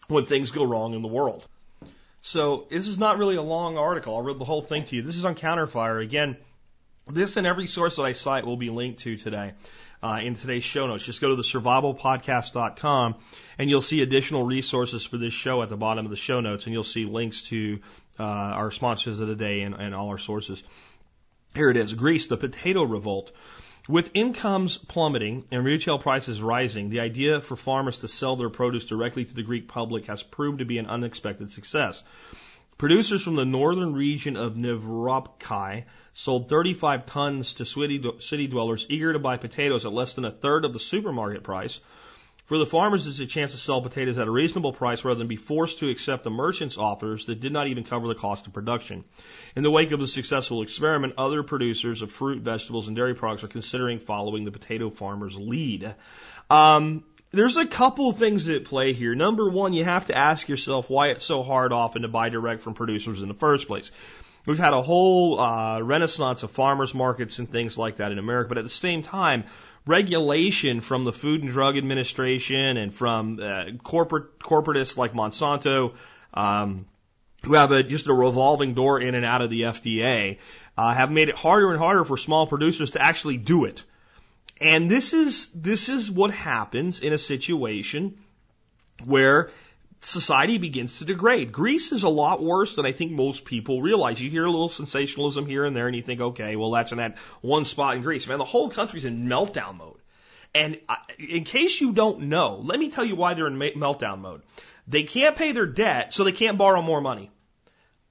[0.08, 1.46] when things go wrong in the world.
[2.22, 4.16] So this is not really a long article.
[4.16, 5.02] I'll read the whole thing to you.
[5.02, 6.38] This is on Counterfire again.
[7.06, 9.52] This and every source that I cite will be linked to today
[10.02, 11.04] uh, in today's show notes.
[11.04, 13.16] Just go to the survivalpodcast.com
[13.58, 16.64] and you'll see additional resources for this show at the bottom of the show notes,
[16.64, 17.80] and you'll see links to
[18.18, 20.62] uh, our sponsors of the day and, and all our sources.
[21.54, 23.32] Here it is Greece, the potato revolt.
[23.86, 28.86] With incomes plummeting and retail prices rising, the idea for farmers to sell their produce
[28.86, 32.02] directly to the Greek public has proved to be an unexpected success.
[32.76, 39.18] Producers from the northern region of Nevrokopi sold 35 tons to city dwellers eager to
[39.18, 41.80] buy potatoes at less than a third of the supermarket price.
[42.46, 45.28] For the farmers, it's a chance to sell potatoes at a reasonable price rather than
[45.28, 48.52] be forced to accept the merchant's offers that did not even cover the cost of
[48.52, 49.04] production.
[49.56, 53.44] In the wake of the successful experiment, other producers of fruit, vegetables, and dairy products
[53.44, 55.94] are considering following the potato farmers' lead.
[56.50, 57.04] Um,
[57.34, 59.14] there's a couple things at play here.
[59.14, 62.62] Number one, you have to ask yourself why it's so hard often to buy direct
[62.62, 63.90] from producers in the first place.
[64.46, 68.48] We've had a whole uh, renaissance of farmers markets and things like that in America,
[68.48, 69.44] but at the same time,
[69.86, 75.94] regulation from the Food and Drug Administration and from uh, corporate corporatists like Monsanto,
[76.34, 76.86] um,
[77.44, 80.38] who have a, just a revolving door in and out of the FDA,
[80.76, 83.82] uh, have made it harder and harder for small producers to actually do it.
[84.60, 88.18] And this is, this is what happens in a situation
[89.04, 89.50] where
[90.00, 91.50] society begins to degrade.
[91.50, 94.20] Greece is a lot worse than I think most people realize.
[94.20, 96.98] You hear a little sensationalism here and there and you think, okay, well, that's in
[96.98, 98.28] that one spot in Greece.
[98.28, 99.98] Man, the whole country's in meltdown mode.
[100.54, 100.78] And
[101.18, 104.42] in case you don't know, let me tell you why they're in meltdown mode.
[104.86, 107.30] They can't pay their debt, so they can't borrow more money.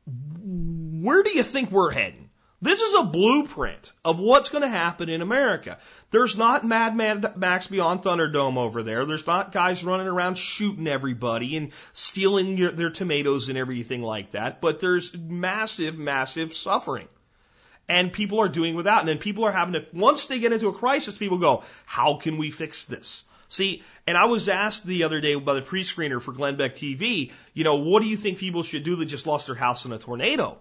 [0.06, 2.23] Where do you think we're heading?
[2.64, 5.80] This is a blueprint of what's going to happen in America.
[6.12, 9.06] There's not Mad Max Beyond Thunderdome over there.
[9.06, 14.32] There's not guys running around shooting everybody and stealing your, their tomatoes and everything like
[14.32, 14.62] that.
[14.62, 17.10] But there's massive, massive suffering.
[17.90, 19.02] And people are doing without.
[19.02, 22.16] And then people are having to, once they get into a crisis, people go, how
[22.16, 23.26] can we fix this?
[23.50, 27.34] See, and I was asked the other day by the pre-screener for Glenn Beck TV,
[27.54, 29.92] you know, what do you think people should do that just lost their house in
[29.92, 30.58] a tornado?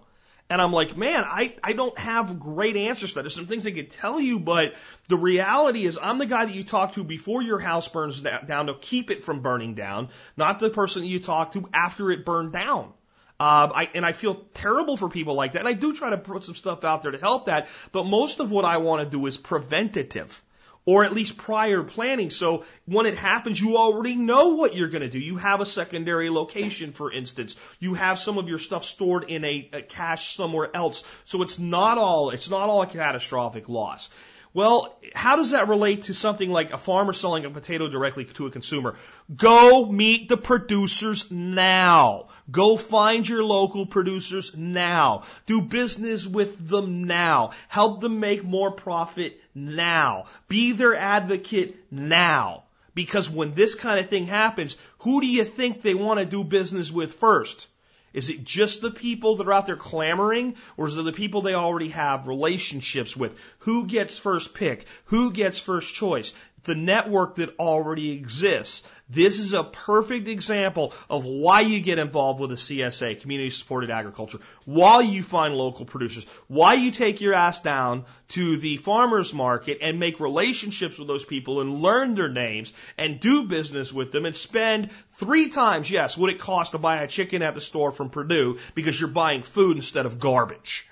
[0.49, 3.21] And I'm like, man, I, I don't have great answers to that.
[3.23, 4.75] There's some things I could tell you, but
[5.07, 8.67] the reality is I'm the guy that you talk to before your house burns down
[8.67, 12.25] to keep it from burning down, not the person that you talk to after it
[12.25, 12.93] burned down.
[13.39, 15.59] Uh, I, and I feel terrible for people like that.
[15.59, 17.67] And I do try to put some stuff out there to help that.
[17.91, 20.41] But most of what I want to do is preventative
[20.85, 22.29] or at least prior planning.
[22.29, 25.19] So when it happens, you already know what you're going to do.
[25.19, 27.55] You have a secondary location, for instance.
[27.79, 31.03] You have some of your stuff stored in a, a cache somewhere else.
[31.25, 34.09] So it's not all, it's not all a catastrophic loss.
[34.53, 38.45] Well, how does that relate to something like a farmer selling a potato directly to
[38.45, 38.95] a consumer?
[39.35, 42.27] Go meet the producers now.
[42.51, 45.23] Go find your local producers now.
[45.47, 47.51] Do business with them now.
[47.67, 50.25] Help them make more profit now.
[50.47, 52.63] Be their advocate now.
[52.95, 56.43] Because when this kind of thing happens, who do you think they want to do
[56.43, 57.67] business with first?
[58.13, 61.41] Is it just the people that are out there clamoring, or is it the people
[61.41, 63.35] they already have relationships with?
[63.59, 64.85] Who gets first pick?
[65.05, 66.31] Who gets first choice?
[66.63, 68.83] The network that already exists.
[69.09, 73.91] This is a perfect example of why you get involved with a CSA, community supported
[73.91, 79.33] agriculture, why you find local producers, why you take your ass down to the farmer's
[79.33, 84.11] market and make relationships with those people and learn their names and do business with
[84.11, 87.61] them and spend three times, yes, what it costs to buy a chicken at the
[87.61, 90.87] store from Perdue because you're buying food instead of garbage.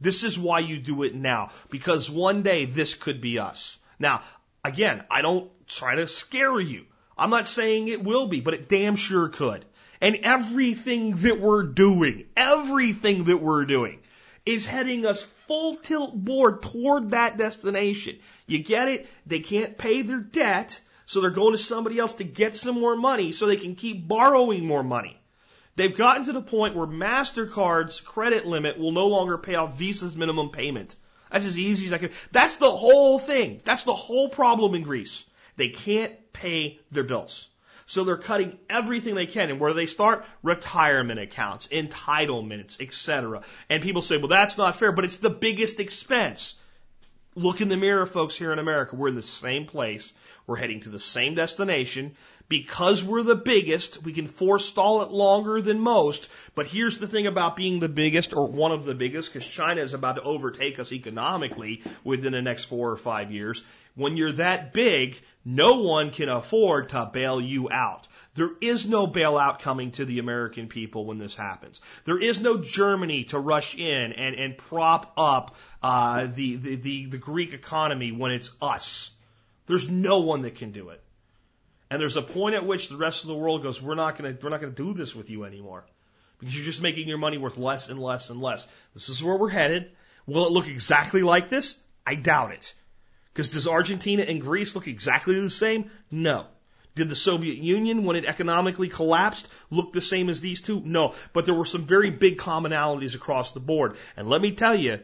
[0.00, 3.78] This is why you do it now, because one day this could be us.
[3.98, 4.22] Now,
[4.64, 6.86] again, I don't try to scare you.
[7.16, 9.64] I'm not saying it will be, but it damn sure could.
[10.00, 14.00] And everything that we're doing, everything that we're doing
[14.46, 18.18] is heading us full tilt board toward that destination.
[18.46, 19.08] You get it?
[19.26, 22.96] They can't pay their debt, so they're going to somebody else to get some more
[22.96, 25.20] money so they can keep borrowing more money.
[25.76, 30.16] They've gotten to the point where MasterCard's credit limit will no longer pay off Visa's
[30.16, 30.94] minimum payment.
[31.30, 32.10] That's as easy as I can.
[32.32, 33.60] That's the whole thing.
[33.64, 35.24] That's the whole problem in Greece.
[35.56, 37.48] They can't pay their bills.
[37.86, 39.50] So they're cutting everything they can.
[39.50, 40.24] And where they start?
[40.42, 43.42] Retirement accounts, entitlements, etc.
[43.68, 46.54] And people say, well, that's not fair, but it's the biggest expense.
[47.36, 48.96] Look in the mirror, folks, here in America.
[48.96, 50.12] We're in the same place.
[50.48, 52.16] We're heading to the same destination.
[52.48, 56.28] Because we're the biggest, we can forestall it longer than most.
[56.56, 59.80] But here's the thing about being the biggest or one of the biggest, because China
[59.80, 63.62] is about to overtake us economically within the next four or five years.
[63.94, 68.08] When you're that big, no one can afford to bail you out.
[68.34, 71.80] There is no bailout coming to the American people when this happens.
[72.04, 77.06] There is no Germany to rush in and, and prop up uh, the, the, the,
[77.06, 79.10] the Greek economy when it's us.
[79.66, 81.02] There's no one that can do it.
[81.90, 84.38] And there's a point at which the rest of the world goes, we're not to,
[84.40, 85.84] we're not to do this with you anymore.
[86.38, 88.66] Because you're just making your money worth less and less and less.
[88.94, 89.90] This is where we're headed.
[90.26, 91.76] Will it look exactly like this?
[92.06, 92.74] I doubt it.
[93.32, 95.90] Because does Argentina and Greece look exactly the same?
[96.10, 96.46] No.
[96.94, 100.80] Did the Soviet Union, when it economically collapsed, look the same as these two?
[100.84, 101.14] No.
[101.32, 103.96] But there were some very big commonalities across the board.
[104.16, 105.00] And let me tell you,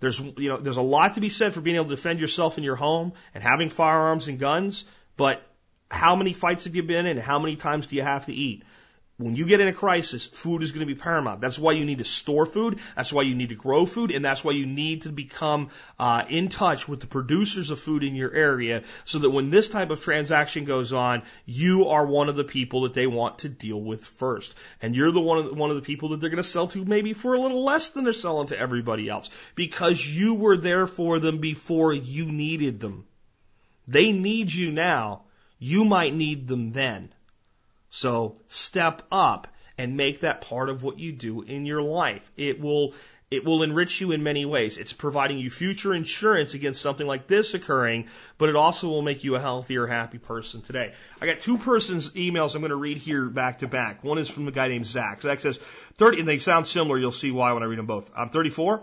[0.00, 2.58] there's, you know, there's a lot to be said for being able to defend yourself
[2.58, 4.84] in your home and having firearms and guns,
[5.16, 5.46] but
[5.90, 7.18] how many fights have you been in?
[7.18, 8.62] How many times do you have to eat?
[9.20, 11.42] When you get in a crisis, food is going to be paramount.
[11.42, 12.78] That's why you need to store food.
[12.96, 15.68] That's why you need to grow food, and that's why you need to become
[15.98, 19.68] uh, in touch with the producers of food in your area, so that when this
[19.68, 23.50] type of transaction goes on, you are one of the people that they want to
[23.50, 26.30] deal with first, and you're the one of the, one of the people that they're
[26.30, 29.28] going to sell to maybe for a little less than they're selling to everybody else,
[29.54, 33.04] because you were there for them before you needed them.
[33.86, 35.24] They need you now
[35.60, 37.12] you might need them then.
[37.90, 42.30] So step up and make that part of what you do in your life.
[42.36, 42.94] It will
[43.30, 44.76] It will enrich you in many ways.
[44.76, 49.22] It's providing you future insurance against something like this occurring, but it also will make
[49.22, 50.92] you a healthier, happy person today.
[51.20, 54.02] I got two persons' emails I'm going to read here back to back.
[54.02, 55.22] One is from a guy named Zach.
[55.22, 55.58] Zach says,
[55.98, 56.98] 30, and they sound similar.
[56.98, 58.10] You'll see why when I read them both.
[58.16, 58.82] I'm 34,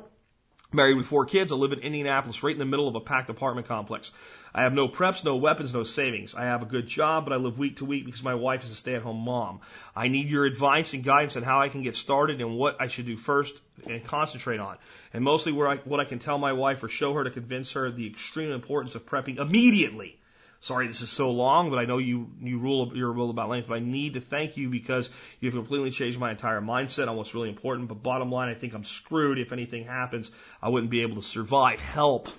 [0.72, 1.52] married with four kids.
[1.52, 4.12] I live in Indianapolis, right in the middle of a packed apartment complex.
[4.54, 6.34] I have no preps, no weapons, no savings.
[6.34, 8.72] I have a good job, but I live week to week because my wife is
[8.72, 9.60] a stay at home mom.
[9.96, 12.88] I need your advice and guidance on how I can get started and what I
[12.88, 14.78] should do first and concentrate on.
[15.14, 17.74] And mostly where I, what I can tell my wife or show her to convince
[17.74, 20.18] her the extreme importance of prepping immediately.
[20.62, 23.50] Sorry, this is so long, but I know you, you rule, you're a rule about
[23.50, 27.16] length, but I need to thank you because you've completely changed my entire mindset on
[27.16, 27.88] what's really important.
[27.88, 29.38] But bottom line, I think I'm screwed.
[29.38, 30.32] If anything happens,
[30.62, 31.80] I wouldn't be able to survive.
[31.80, 32.30] Help.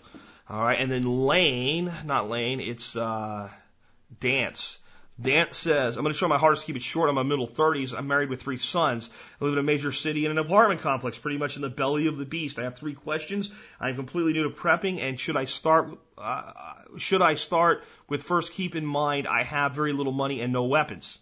[0.50, 3.50] All right, and then Lane, not Lane, it's uh,
[4.20, 4.78] Dance.
[5.20, 7.08] Dance says, I'm going to try my hardest to keep it short.
[7.08, 7.92] I'm in my middle 30s.
[7.96, 9.10] I'm married with three sons.
[9.40, 12.06] I live in a major city in an apartment complex, pretty much in the belly
[12.06, 12.58] of the beast.
[12.58, 13.50] I have three questions.
[13.80, 15.98] I'm completely new to prepping, and should I start?
[16.16, 16.52] Uh,
[16.98, 20.64] should I start with first keep in mind I have very little money and no
[20.64, 21.18] weapons?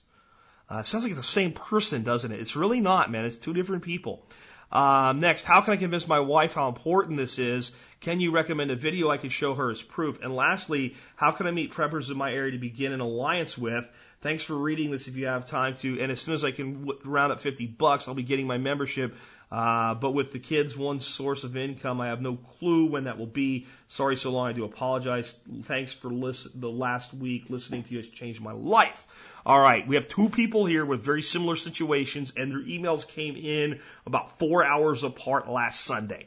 [0.68, 2.40] Uh, sounds like the same person, doesn't it?
[2.40, 3.24] It's really not, man.
[3.24, 4.26] It's two different people.
[4.72, 7.72] Um, next, how can I convince my wife how important this is?
[8.00, 10.20] Can you recommend a video I can show her as proof?
[10.22, 13.88] And lastly, how can I meet preppers in my area to begin an alliance with?
[14.20, 16.00] Thanks for reading this if you have time to.
[16.00, 19.14] And as soon as I can round up 50 bucks, I'll be getting my membership.
[19.50, 23.16] Uh, but with the kids, one source of income, I have no clue when that
[23.16, 23.66] will be.
[23.86, 24.48] Sorry so long.
[24.48, 25.36] I do apologize.
[25.62, 27.44] Thanks for listen, the last week.
[27.48, 29.06] Listening to you has changed my life.
[29.44, 29.86] All right.
[29.86, 34.38] We have two people here with very similar situations and their emails came in about
[34.40, 36.26] four hours apart last Sunday.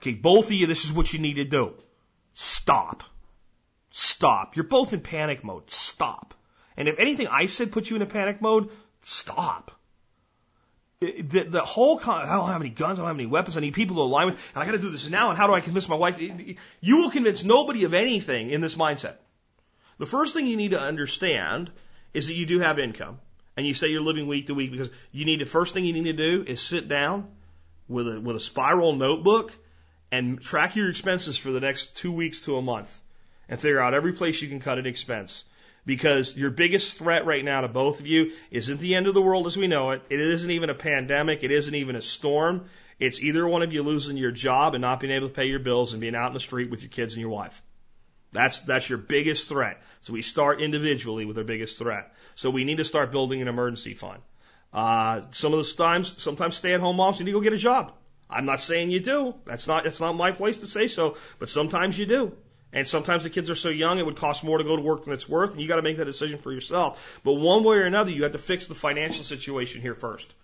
[0.00, 0.12] Okay.
[0.12, 1.74] Both of you, this is what you need to do.
[2.34, 3.02] Stop.
[3.90, 4.54] Stop.
[4.54, 5.68] You're both in panic mode.
[5.68, 6.34] Stop.
[6.76, 8.70] And if anything I said puts you in a panic mode,
[9.02, 9.72] stop.
[11.02, 13.60] The, the whole con- I don't have any guns, I don't have any weapons, I
[13.60, 15.54] need people to align with, and I got to do this now, and how do
[15.54, 16.20] I convince my wife?
[16.20, 19.14] You will convince nobody of anything in this mindset.
[19.98, 21.70] The first thing you need to understand
[22.14, 23.18] is that you do have income,
[23.56, 25.92] and you say you're living week to week because you need the first thing you
[25.92, 27.28] need to do is sit down
[27.88, 29.52] with a with a spiral notebook
[30.12, 33.00] and track your expenses for the next two weeks to a month,
[33.48, 35.44] and figure out every place you can cut an expense
[35.84, 39.22] because your biggest threat right now to both of you isn't the end of the
[39.22, 40.02] world as we know it.
[40.10, 41.42] It isn't even a pandemic.
[41.42, 42.66] It isn't even a storm.
[43.00, 45.58] It's either one of you losing your job and not being able to pay your
[45.58, 47.60] bills and being out in the street with your kids and your wife.
[48.32, 49.82] That's, that's your biggest threat.
[50.02, 52.14] So we start individually with our biggest threat.
[52.34, 54.22] So we need to start building an emergency fund.
[54.72, 57.58] Uh, some of the times, sometimes stay at home moms need to go get a
[57.58, 57.92] job.
[58.30, 59.34] I'm not saying you do.
[59.44, 62.32] That's not, that's not my place to say so, but sometimes you do.
[62.72, 65.04] And sometimes the kids are so young it would cost more to go to work
[65.04, 67.20] than it's worth, and you got to make that decision for yourself.
[67.22, 70.34] But one way or another, you have to fix the financial situation here first.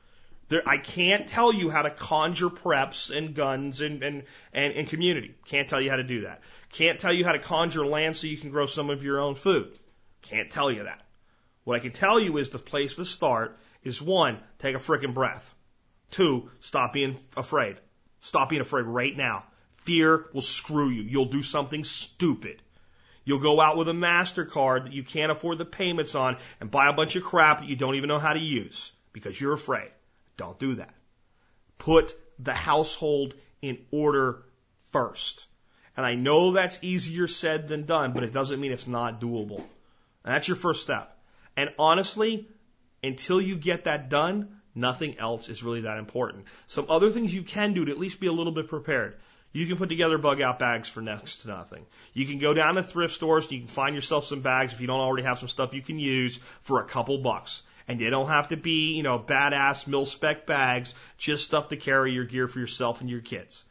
[0.48, 4.88] There, I can't tell you how to conjure preps and guns and, and, and, and
[4.88, 5.34] community.
[5.46, 6.42] Can't tell you how to do that.
[6.72, 9.34] Can't tell you how to conjure land so you can grow some of your own
[9.34, 9.72] food.
[10.22, 11.02] Can't tell you that.
[11.64, 15.14] What I can tell you is the place to start is one, take a freaking
[15.14, 15.54] breath.
[16.10, 17.76] Two, stop being afraid.
[18.20, 19.44] Stop being afraid right now.
[19.88, 21.00] Fear will screw you.
[21.00, 22.60] You'll do something stupid.
[23.24, 26.90] You'll go out with a MasterCard that you can't afford the payments on and buy
[26.90, 29.90] a bunch of crap that you don't even know how to use because you're afraid.
[30.36, 30.92] Don't do that.
[31.78, 33.32] Put the household
[33.62, 34.42] in order
[34.92, 35.46] first.
[35.96, 39.60] And I know that's easier said than done, but it doesn't mean it's not doable.
[39.60, 41.16] And that's your first step.
[41.56, 42.46] And honestly,
[43.02, 46.44] until you get that done, nothing else is really that important.
[46.66, 49.16] Some other things you can do to at least be a little bit prepared.
[49.52, 51.86] You can put together bug out bags for next to nothing.
[52.12, 54.80] You can go down to thrift stores and you can find yourself some bags if
[54.80, 57.62] you don't already have some stuff you can use for a couple bucks.
[57.86, 61.76] And they don't have to be, you know, badass mil spec bags, just stuff to
[61.76, 63.64] carry your gear for yourself and your kids.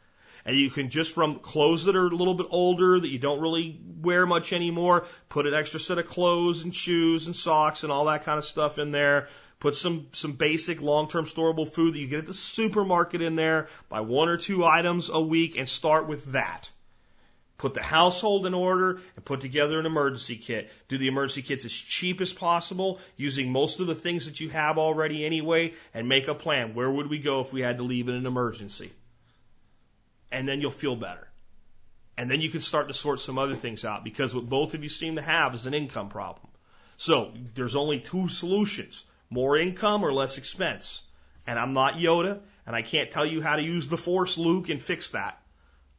[0.44, 3.40] And you can just from clothes that are a little bit older that you don't
[3.40, 7.92] really wear much anymore, put an extra set of clothes and shoes and socks and
[7.92, 9.28] all that kind of stuff in there.
[9.60, 13.68] Put some, some basic long-term storable food that you get at the supermarket in there.
[13.88, 16.70] Buy one or two items a week and start with that.
[17.56, 20.70] Put the household in order and put together an emergency kit.
[20.86, 24.48] Do the emergency kits as cheap as possible using most of the things that you
[24.50, 26.74] have already anyway and make a plan.
[26.74, 28.92] Where would we go if we had to leave in an emergency?
[30.30, 31.26] And then you'll feel better.
[32.16, 34.84] And then you can start to sort some other things out because what both of
[34.84, 36.46] you seem to have is an income problem.
[36.96, 39.04] So there's only two solutions.
[39.30, 41.02] More income or less expense.
[41.46, 44.68] And I'm not Yoda, and I can't tell you how to use the Force, Luke,
[44.68, 45.40] and fix that.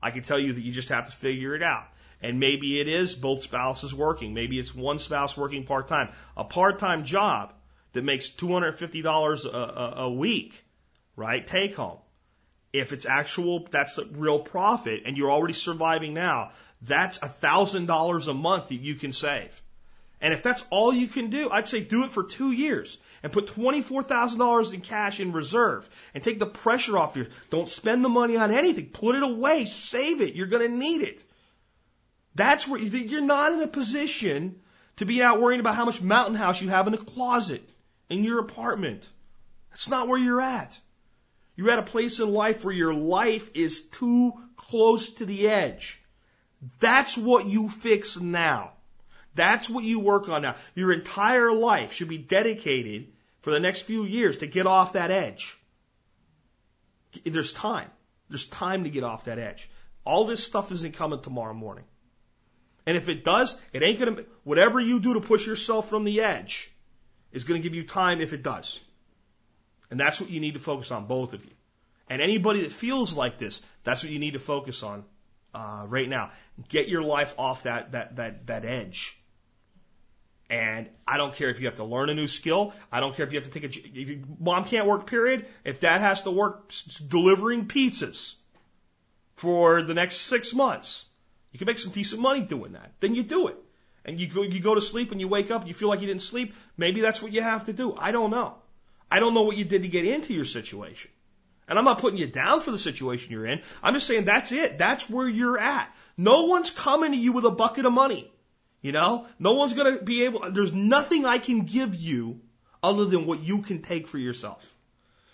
[0.01, 1.85] I can tell you that you just have to figure it out.
[2.21, 4.33] And maybe it is both spouses working.
[4.33, 6.09] Maybe it's one spouse working part time.
[6.37, 7.53] A part time job
[7.93, 10.63] that makes $250 a, a, a week,
[11.15, 11.45] right?
[11.45, 11.99] Take home
[12.73, 16.51] If it's actual, that's a real profit and you're already surviving now,
[16.81, 19.61] that's a thousand dollars a month that you can save.
[20.21, 23.31] And if that's all you can do, I'd say do it for two years and
[23.31, 27.27] put $24,000 in cash in reserve and take the pressure off you.
[27.49, 28.87] Don't spend the money on anything.
[28.87, 29.65] Put it away.
[29.65, 30.35] Save it.
[30.35, 31.23] You're going to need it.
[32.35, 34.59] That's where you're not in a position
[34.97, 37.67] to be out worrying about how much mountain house you have in a closet
[38.09, 39.07] in your apartment.
[39.71, 40.79] That's not where you're at.
[41.55, 46.01] You're at a place in life where your life is too close to the edge.
[46.79, 48.73] That's what you fix now.
[49.35, 50.55] That's what you work on now.
[50.75, 55.11] Your entire life should be dedicated for the next few years to get off that
[55.11, 55.57] edge.
[57.23, 57.89] There's time.
[58.29, 59.69] There's time to get off that edge.
[60.05, 61.85] All this stuff isn't coming tomorrow morning.
[62.85, 66.21] And if it does, it ain't gonna, whatever you do to push yourself from the
[66.21, 66.71] edge
[67.31, 68.79] is gonna give you time if it does.
[69.91, 71.51] And that's what you need to focus on, both of you.
[72.09, 75.03] And anybody that feels like this, that's what you need to focus on
[75.53, 76.31] uh, right now.
[76.67, 79.18] Get your life off that that that that edge.
[80.49, 82.73] And I don't care if you have to learn a new skill.
[82.91, 83.99] I don't care if you have to take a.
[84.01, 85.45] If you, mom can't work, period.
[85.63, 86.71] If dad has to work
[87.07, 88.33] delivering pizzas
[89.35, 91.05] for the next six months,
[91.51, 92.93] you can make some decent money doing that.
[92.99, 93.57] Then you do it.
[94.05, 96.07] And you go, you go to sleep and you wake up you feel like you
[96.07, 96.55] didn't sleep.
[96.77, 97.95] Maybe that's what you have to do.
[97.95, 98.55] I don't know.
[99.11, 101.11] I don't know what you did to get into your situation.
[101.67, 103.61] And I'm not putting you down for the situation you're in.
[103.83, 104.79] I'm just saying that's it.
[104.79, 105.93] That's where you're at.
[106.17, 108.31] No one's coming to you with a bucket of money.
[108.81, 112.39] You know, no one's going to be able, there's nothing I can give you
[112.81, 114.65] other than what you can take for yourself.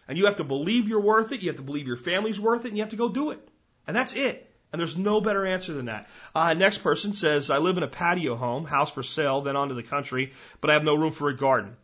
[0.07, 1.41] And you have to believe you're worth it.
[1.41, 3.47] You have to believe your family's worth it and you have to go do it.
[3.87, 4.51] And that's it.
[4.71, 6.09] And there's no better answer than that.
[6.33, 9.75] Uh, next person says, I live in a patio home, house for sale, then onto
[9.75, 11.77] the country, but I have no room for a garden.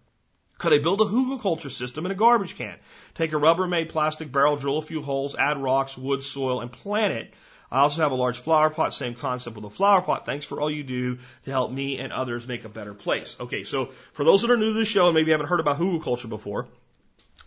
[0.57, 2.77] Could I build a hugelkultur system in a garbage can?
[3.15, 7.13] Take a Rubbermaid plastic barrel, drill a few holes, add rocks, wood, soil, and plant
[7.13, 7.33] it.
[7.71, 10.25] I also have a large flower pot, same concept with a flower pot.
[10.25, 13.37] Thanks for all you do to help me and others make a better place.
[13.39, 15.77] Okay, so for those that are new to the show and maybe haven't heard about
[15.79, 16.67] hugelkultur before,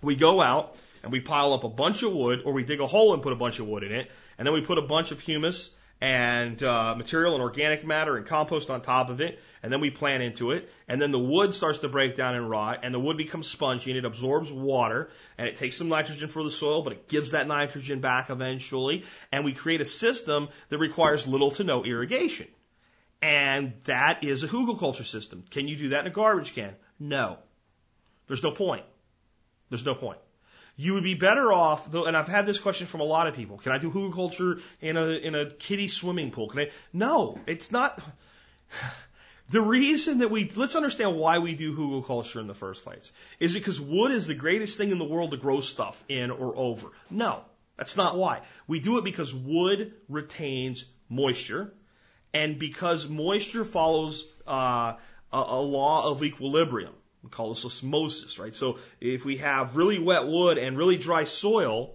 [0.00, 2.86] we go out and we pile up a bunch of wood, or we dig a
[2.86, 5.10] hole and put a bunch of wood in it, and then we put a bunch
[5.10, 5.68] of humus
[6.04, 9.90] and uh, material and organic matter and compost on top of it, and then we
[9.90, 13.00] plant into it, and then the wood starts to break down and rot, and the
[13.00, 16.82] wood becomes spongy and it absorbs water, and it takes some nitrogen for the soil,
[16.82, 21.52] but it gives that nitrogen back eventually, and we create a system that requires little
[21.52, 22.48] to no irrigation.
[23.22, 25.42] And that is a hugelkultur system.
[25.50, 26.74] Can you do that in a garbage can?
[27.00, 27.38] No.
[28.26, 28.84] There's no point.
[29.70, 30.18] There's no point.
[30.76, 33.34] You would be better off, though, and I've had this question from a lot of
[33.34, 33.58] people.
[33.58, 36.48] Can I do hugelkultur in a in a kiddie swimming pool?
[36.48, 36.70] Can I?
[36.92, 38.00] No, it's not.
[39.50, 43.12] The reason that we let's understand why we do hugelkultur in the first place.
[43.38, 46.30] Is it because wood is the greatest thing in the world to grow stuff in
[46.30, 46.88] or over?
[47.10, 47.42] No,
[47.76, 48.40] that's not why.
[48.66, 51.74] We do it because wood retains moisture,
[52.32, 54.94] and because moisture follows uh,
[55.30, 56.94] a, a law of equilibrium.
[57.24, 58.54] We call this osmosis, right?
[58.54, 61.94] So if we have really wet wood and really dry soil,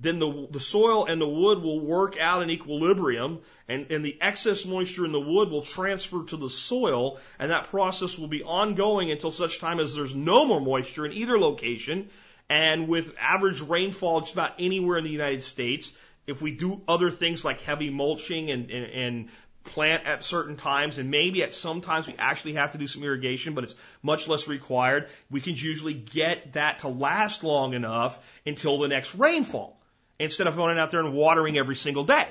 [0.00, 3.38] then the, the soil and the wood will work out in equilibrium
[3.68, 7.68] and, and the excess moisture in the wood will transfer to the soil and that
[7.68, 12.08] process will be ongoing until such time as there's no more moisture in either location.
[12.48, 15.96] And with average rainfall just about anywhere in the United States,
[16.26, 19.28] if we do other things like heavy mulching and, and, and
[19.66, 23.02] plant at certain times, and maybe at some times we actually have to do some
[23.02, 25.08] irrigation, but it's much less required.
[25.30, 29.78] We can usually get that to last long enough until the next rainfall
[30.18, 32.28] instead of going out there and watering every single day.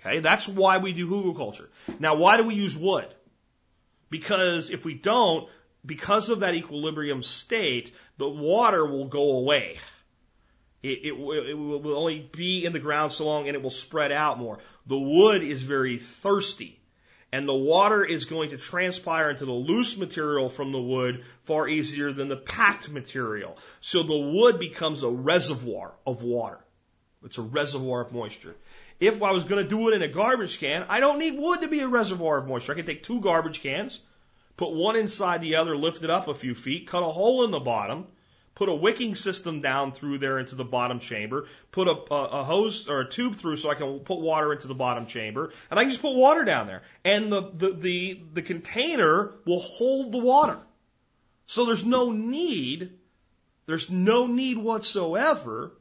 [0.00, 1.68] Okay, that's why we do hugelkultur.
[2.00, 3.06] Now, why do we use wood?
[4.10, 5.48] Because if we don't,
[5.86, 9.78] because of that equilibrium state, the water will go away.
[10.82, 14.10] It, it, it, will only be in the ground so long and it will spread
[14.10, 14.58] out more.
[14.86, 16.80] The wood is very thirsty
[17.32, 21.66] and the water is going to transpire into the loose material from the wood far
[21.66, 23.56] easier than the packed material.
[23.80, 26.58] So the wood becomes a reservoir of water.
[27.24, 28.54] It's a reservoir of moisture.
[29.00, 31.62] If I was going to do it in a garbage can, I don't need wood
[31.62, 32.72] to be a reservoir of moisture.
[32.72, 34.00] I can take two garbage cans,
[34.56, 37.50] put one inside the other, lift it up a few feet, cut a hole in
[37.50, 38.06] the bottom,
[38.54, 42.44] put a wicking system down through there into the bottom chamber, put a, a, a,
[42.44, 45.80] hose or a tube through so I can put water into the bottom chamber, and
[45.80, 46.82] I can just put water down there.
[47.04, 50.58] And the, the, the, the container will hold the water.
[51.46, 52.92] So there's no need,
[53.66, 55.72] there's no need whatsoever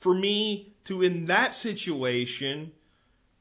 [0.00, 2.72] for me to, in that situation,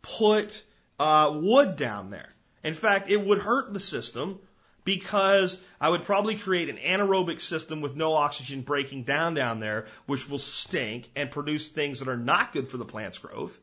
[0.01, 0.63] put
[0.99, 2.29] uh, wood down there.
[2.63, 4.39] In fact, it would hurt the system
[4.83, 9.85] because I would probably create an anaerobic system with no oxygen breaking down down there,
[10.05, 13.59] which will stink and produce things that are not good for the plant's growth.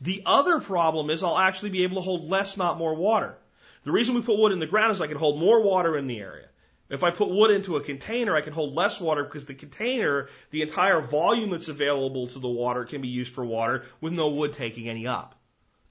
[0.00, 3.36] The other problem is I'll actually be able to hold less, not more water.
[3.84, 6.06] The reason we put wood in the ground is I can hold more water in
[6.06, 6.46] the area.
[6.90, 10.28] If I put wood into a container, I can hold less water because the container,
[10.50, 14.28] the entire volume that's available to the water can be used for water with no
[14.28, 15.39] wood taking any up.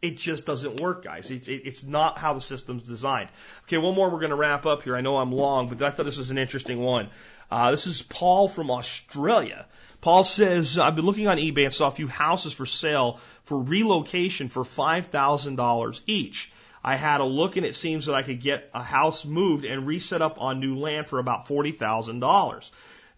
[0.02, 1.30] It just doesn't work, guys.
[1.30, 3.30] It's, it, it's not how the system's designed.
[3.64, 4.96] Okay, one more we're going to wrap up here.
[4.96, 7.10] I know I'm long, but I thought this was an interesting one.
[7.52, 9.66] Uh, this is Paul from Australia.
[10.02, 13.60] Paul says, I've been looking on eBay and saw a few houses for sale for
[13.60, 16.52] relocation for $5,000 each.
[16.82, 19.86] I had a look and it seems that I could get a house moved and
[19.86, 22.72] reset up on new land for about $40,000.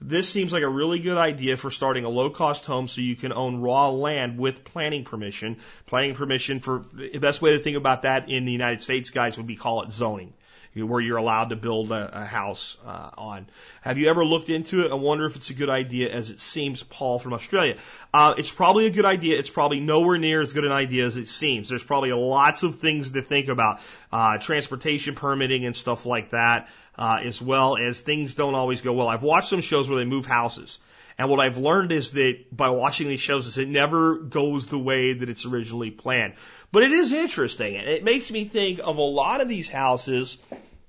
[0.03, 3.15] This seems like a really good idea for starting a low cost home so you
[3.15, 5.57] can own raw land with planning permission.
[5.85, 9.37] Planning permission for the best way to think about that in the United States, guys,
[9.37, 10.33] would be call it zoning
[10.73, 13.45] where you're allowed to build a, a house uh, on.
[13.81, 14.91] Have you ever looked into it?
[14.91, 17.77] I wonder if it's a good idea, as it seems, Paul from Australia.
[18.13, 19.37] Uh, it's probably a good idea.
[19.37, 21.67] It's probably nowhere near as good an idea as it seems.
[21.67, 23.81] There's probably lots of things to think about,
[24.13, 28.93] uh, transportation permitting and stuff like that, uh, as well as things don't always go
[28.93, 29.07] well.
[29.07, 30.79] I've watched some shows where they move houses.
[31.17, 34.79] And what I've learned is that by watching these shows is it never goes the
[34.79, 36.33] way that it's originally planned.
[36.71, 37.75] But it is interesting.
[37.75, 40.37] And it makes me think of a lot of these houses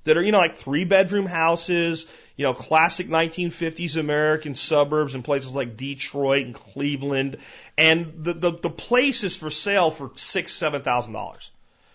[0.04, 2.06] that are, you know, like three bedroom houses,
[2.36, 7.38] you know, classic 1950s American suburbs in places like Detroit and Cleveland.
[7.78, 11.50] And the, the, the place is for sale for six, seven thousand dollars.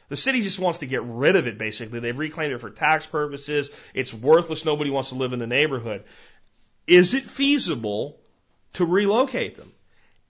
[0.09, 1.99] The city just wants to get rid of it basically.
[1.99, 3.69] They've reclaimed it for tax purposes.
[3.93, 4.63] It's worthless.
[4.63, 6.03] Nobody wants to live in the neighborhood.
[6.85, 8.19] Is it feasible
[8.73, 9.73] to relocate them?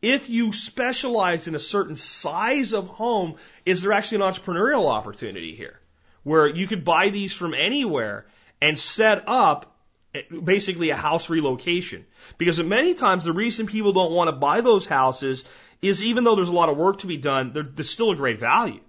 [0.01, 3.35] If you specialize in a certain size of home,
[3.65, 5.79] is there actually an entrepreneurial opportunity here?
[6.23, 8.25] Where you could buy these from anywhere
[8.61, 9.75] and set up
[10.13, 12.05] eh, basically a house relocation.
[12.37, 15.45] Because many times the reason people don't want to buy those houses
[15.81, 18.39] is even though there's a lot of work to be done, there's still a great
[18.39, 18.81] value.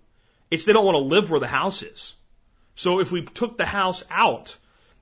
[0.51, 2.15] It's they don't want to live where the house is.
[2.75, 4.57] So if we took the house out,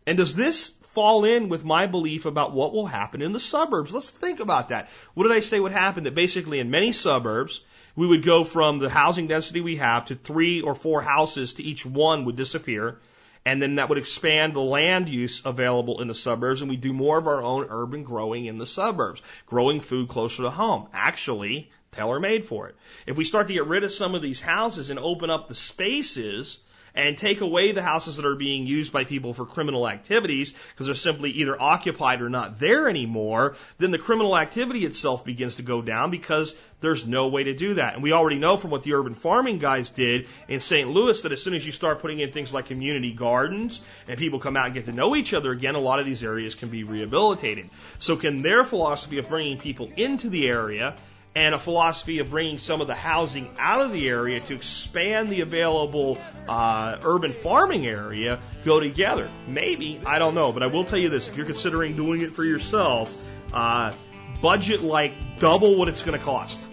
[0.06, 3.92] and does this fall in with my belief about what will happen in the suburbs.
[3.92, 4.88] Let's think about that.
[5.12, 6.04] What did I say would happen?
[6.04, 7.60] That basically in many suburbs,
[7.94, 11.62] we would go from the housing density we have to three or four houses to
[11.62, 12.98] each one would disappear.
[13.44, 16.94] And then that would expand the land use available in the suburbs and we do
[16.94, 20.88] more of our own urban growing in the suburbs, growing food closer to home.
[20.94, 22.76] Actually, tailor made for it.
[23.06, 25.54] If we start to get rid of some of these houses and open up the
[25.54, 26.58] spaces,
[26.96, 30.86] and take away the houses that are being used by people for criminal activities because
[30.86, 35.62] they're simply either occupied or not there anymore, then the criminal activity itself begins to
[35.62, 37.94] go down because there's no way to do that.
[37.94, 40.88] And we already know from what the urban farming guys did in St.
[40.88, 44.40] Louis that as soon as you start putting in things like community gardens and people
[44.40, 46.70] come out and get to know each other again, a lot of these areas can
[46.70, 47.68] be rehabilitated.
[47.98, 50.96] So can their philosophy of bringing people into the area
[51.36, 55.28] and a philosophy of bringing some of the housing out of the area to expand
[55.28, 56.16] the available
[56.48, 59.30] uh, urban farming area go together.
[59.46, 62.32] Maybe, I don't know, but I will tell you this if you're considering doing it
[62.32, 63.14] for yourself,
[63.52, 63.92] uh,
[64.40, 66.66] budget like double what it's going to cost.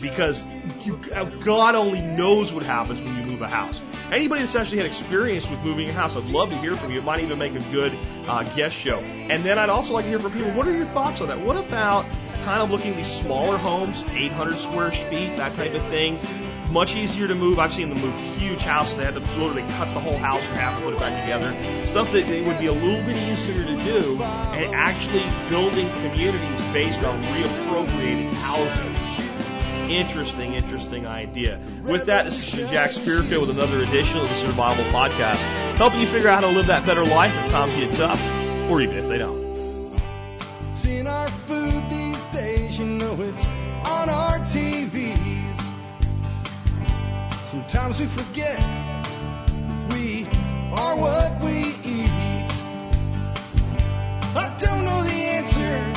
[0.00, 0.44] Because
[0.84, 0.96] you,
[1.40, 3.80] God only knows what happens when you move a house.
[4.10, 6.98] Anybody that's actually had experience with moving a house, I'd love to hear from you.
[6.98, 7.96] It might even make a good
[8.26, 8.98] uh, guest show.
[8.98, 10.50] And then I'd also like to hear from people.
[10.50, 11.40] What are your thoughts on that?
[11.40, 12.04] What about
[12.44, 16.18] kind of looking at these smaller homes, 800 square feet, that type of thing?
[16.70, 17.58] Much easier to move.
[17.58, 18.96] I've seen them move huge houses.
[18.96, 21.86] They had to literally cut the whole house in half and put it back together.
[21.86, 27.02] Stuff that would be a little bit easier to do, and actually building communities based
[27.02, 29.31] on reappropriating housing
[29.96, 31.60] interesting, interesting idea.
[31.82, 35.42] With that, this is Jack Spirko with another edition of the Survival Podcast,
[35.76, 38.20] helping you figure out how to live that better life if times get tough,
[38.70, 39.42] or even if they don't.
[40.72, 43.44] It's in our food these days, you know it's
[43.86, 45.60] on our TVs.
[47.46, 48.58] Sometimes we forget
[49.90, 50.26] we
[50.72, 52.08] are what we eat.
[54.34, 55.92] I don't know the answer.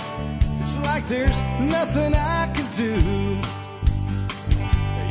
[0.61, 3.54] It's like there's nothing I can do.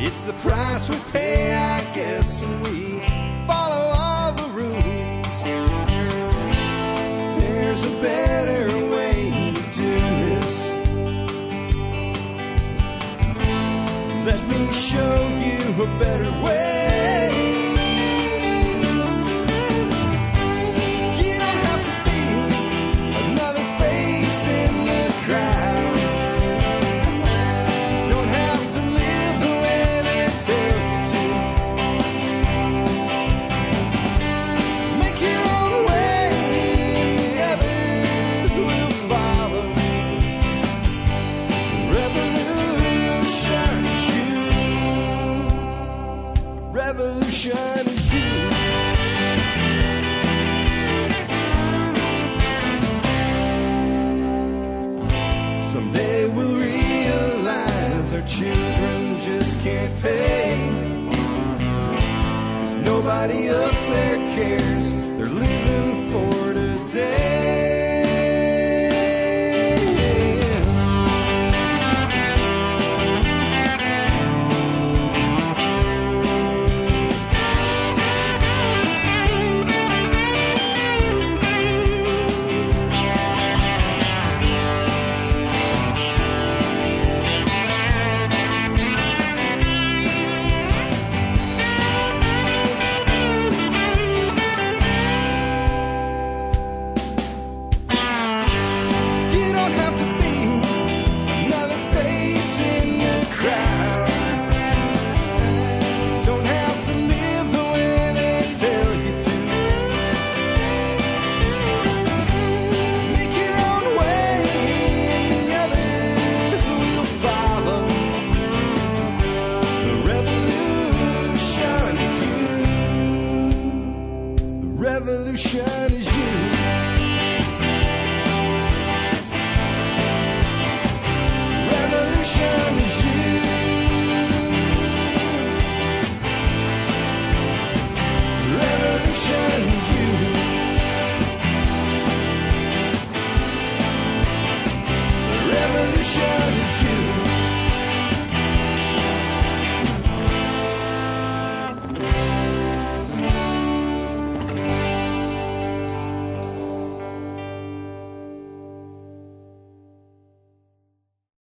[0.07, 2.99] It's the price we pay, I guess, when we
[3.47, 5.43] follow all the rules.
[7.39, 9.99] There's a better way to do
[10.29, 10.73] this.
[14.27, 16.84] Let me show you a better way.